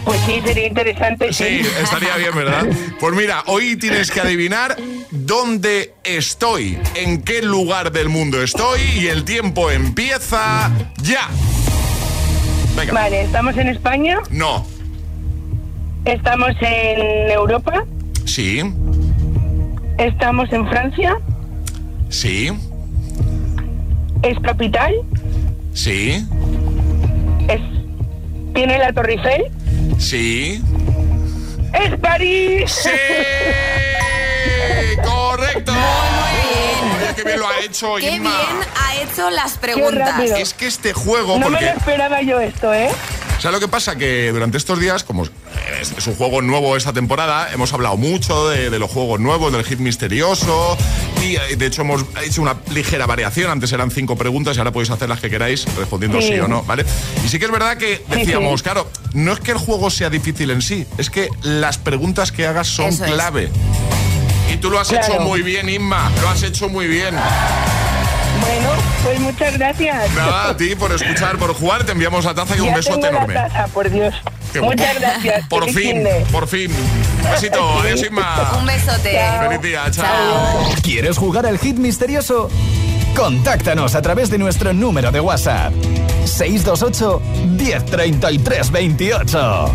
Pues 0.05 0.21
sí, 0.27 0.41
sería 0.45 0.67
interesante. 0.67 1.33
Sí, 1.33 1.63
estaría 1.83 2.17
bien, 2.17 2.35
¿verdad? 2.35 2.67
Pues 3.01 3.15
mira, 3.15 3.43
hoy 3.47 3.77
tienes 3.77 4.11
que 4.11 4.21
adivinar 4.21 4.77
dónde 5.11 5.95
estoy, 6.05 6.79
en 6.95 7.23
qué 7.23 7.43
lugar 7.43 7.91
del 7.93 8.09
mundo 8.09 8.43
estoy 8.43 8.81
y 8.97 9.07
el 9.07 9.25
tiempo 9.25 9.71
empieza 9.71 10.71
ya. 11.03 11.29
Venga. 12.77 12.93
Vale, 12.93 13.23
estamos 13.23 13.57
en 13.57 13.69
España, 13.69 14.19
No, 14.31 14.67
estamos 16.05 16.51
en 16.61 17.31
Europa, 17.31 17.85
sí, 18.25 18.63
estamos 19.97 20.53
en 20.53 20.69
Francia, 20.69 21.17
sí, 22.09 22.51
es 24.23 24.39
capital, 24.41 24.93
sí, 25.73 26.27
es 27.49 27.61
tiene 28.55 28.79
la 28.79 28.93
Torre 28.93 29.15
Eiffel, 29.15 29.45
sí. 29.99 30.63
es 31.73 31.97
París. 32.01 32.71
¡Sí! 32.83 32.91
¡Correcto! 35.05 35.73
Oye, 35.73 37.15
qué 37.17 37.25
bien 37.25 37.41
lo 37.41 37.49
ha 37.49 37.59
hecho 37.61 37.95
Qué 37.97 38.11
Inma. 38.17 38.31
bien 38.31 38.69
ha 38.81 38.95
hecho 38.97 39.31
las 39.31 39.59
preguntas. 39.59 40.21
Es 40.39 40.55
que 40.55 40.67
este 40.67 40.93
juego, 40.93 41.39
No 41.39 41.51
me 41.51 41.61
lo 41.61 41.69
esperaba 41.69 42.23
yo 42.23 42.41
esto, 42.41 42.73
¿eh? 42.73 42.91
¿Sabes 43.41 43.61
lo 43.61 43.61
que 43.61 43.69
pasa? 43.69 43.97
Que 43.97 44.31
durante 44.33 44.57
estos 44.57 44.79
días, 44.81 45.05
como 45.05 45.25
es, 45.25 46.07
un 46.07 46.15
juego 46.15 46.41
nuevo 46.41 46.77
esta 46.77 46.93
temporada, 46.95 47.49
hemos 47.53 47.73
hablado 47.75 47.97
mucho 47.99 48.49
de, 48.49 48.71
de 48.71 48.79
los 48.79 48.91
juegos 48.91 49.21
nuevos, 49.21 49.53
del 49.53 49.65
hit 49.65 49.81
misterioso 49.81 50.79
y 51.23 51.37
eh, 51.37 51.57
de 51.59 51.67
hecho 51.67 51.83
hemos 51.83 52.05
hecho 52.25 52.41
una 52.41 52.57
ligera 52.73 53.05
variación. 53.07 53.51
Antes 53.51 53.71
eran 53.73 53.91
cinco 53.91 54.17
preguntas 54.17 54.57
y 54.57 54.61
ahora 54.61 54.73
podéis 54.73 54.91
hacer 54.91 55.11
las 55.11 55.21
que 55.21 55.29
queráis 55.29 55.67
respondiendo 55.77 56.21
sí, 56.23 56.29
Sí. 56.29 56.39
o 56.41 56.49
no, 56.49 56.63
¿vale? 56.63 56.87
Y 57.25 57.29
sí 57.29 57.39
que 57.39 57.45
es 57.45 57.51
verdad 57.51 57.77
que 57.77 58.03
decíamos, 58.09 58.61
sí. 58.61 58.65
claro, 58.65 58.91
no 59.13 59.33
es 59.35 59.41
que 59.41 59.51
el 59.51 59.59
juego 59.59 59.91
sea 59.91 60.09
difícil 60.09 60.51
en 60.51 60.63
sí, 60.63 60.87
es 60.97 61.11
que 61.11 61.29
las 61.43 61.77
preguntas 61.77 62.33
que 62.33 62.47
hagas 62.47 62.67
son 62.69 62.87
Eso 62.89 63.05
es. 63.05 63.13
clave. 63.13 63.51
Y 64.53 64.57
tú 64.57 64.71
lo 64.71 64.81
has 64.81 64.89
Claro. 64.89 65.05
hecho 65.15 65.21
muy 65.21 65.43
bien, 65.43 65.69
Inma, 65.69 66.11
lo 66.23 66.29
has 66.31 66.43
hecho 66.43 66.69
muy 66.71 66.87
bien. 66.87 67.15
Bueno, 68.41 68.71
pues 69.05 69.21
muchas 69.21 69.57
gracias. 69.59 70.11
Nada, 70.15 70.51
a 70.51 70.57
ti 70.57 70.75
por 70.75 70.91
escuchar, 70.93 71.37
por 71.39 71.55
jugar, 71.55 71.85
te 71.85 71.93
enviamos 71.93 72.25
la 72.25 72.35
taza 72.35 72.57
y 72.57 72.61
un 72.61 72.69
ya 72.69 72.77
besote 72.77 73.01
tengo 73.03 73.17
enorme. 73.19 73.35
la 73.35 73.49
taza, 73.49 73.67
por 73.69 73.91
Dios. 73.91 74.15
Qué 74.53 74.61
Muchas 74.61 74.99
gracias. 74.99 75.47
Por 75.49 75.69
fin, 75.71 76.05
por 76.33 76.49
fin. 76.49 76.71
Un 77.25 77.31
besito, 77.31 77.81
adiós 77.81 78.03
Inma. 78.09 78.53
Un 78.59 78.67
besote. 78.67 79.13
Chao. 79.13 79.49
Feliz 79.49 79.63
día, 79.63 79.91
chao. 79.91 80.73
¿Quieres 80.83 81.19
jugar 81.19 81.47
al 81.47 81.59
hit 81.59 81.77
misterioso? 81.77 82.51
Contáctanos 83.17 83.95
a 83.95 84.03
través 84.03 84.31
de 84.31 84.39
nuestro 84.39 84.73
número 84.73 85.13
de 85.13 85.21
WhatsApp. 85.21 85.73
628 86.25 87.21
1033 87.47 88.71
28. 88.71 89.75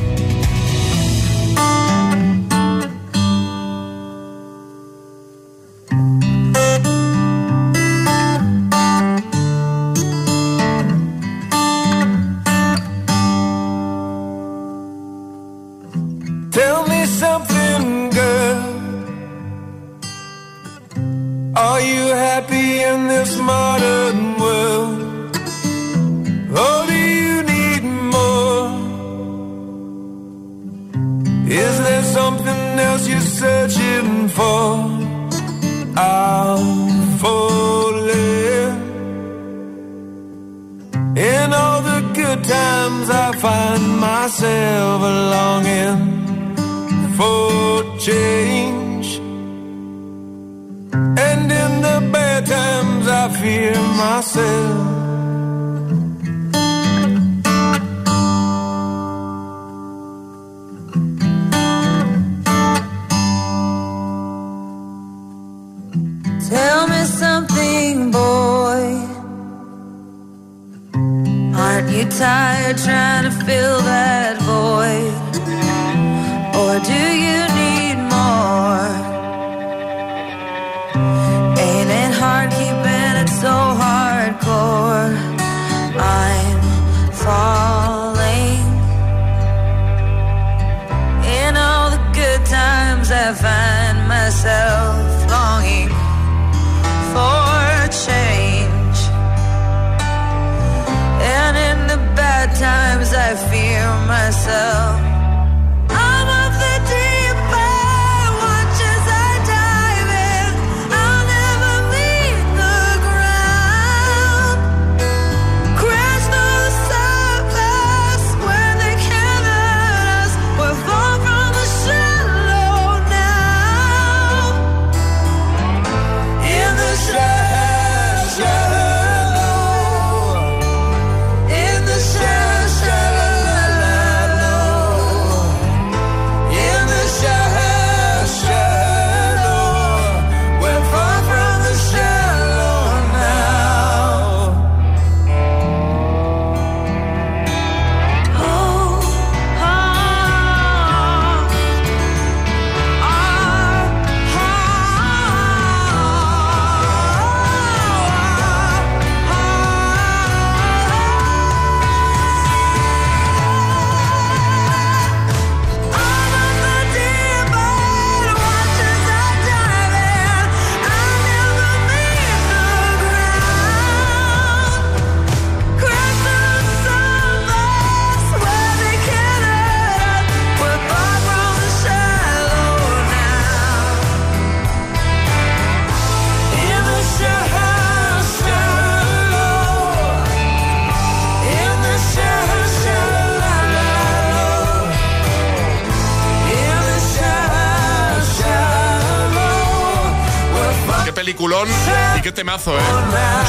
Temazo, 202.40 202.72
¿eh? 202.74 202.82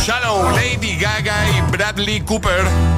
Shallow, 0.03 0.51
Lady 0.51 0.97
Gaga 0.97 1.49
y 1.51 1.61
Bradley 1.71 2.21
Cooper. 2.23 2.90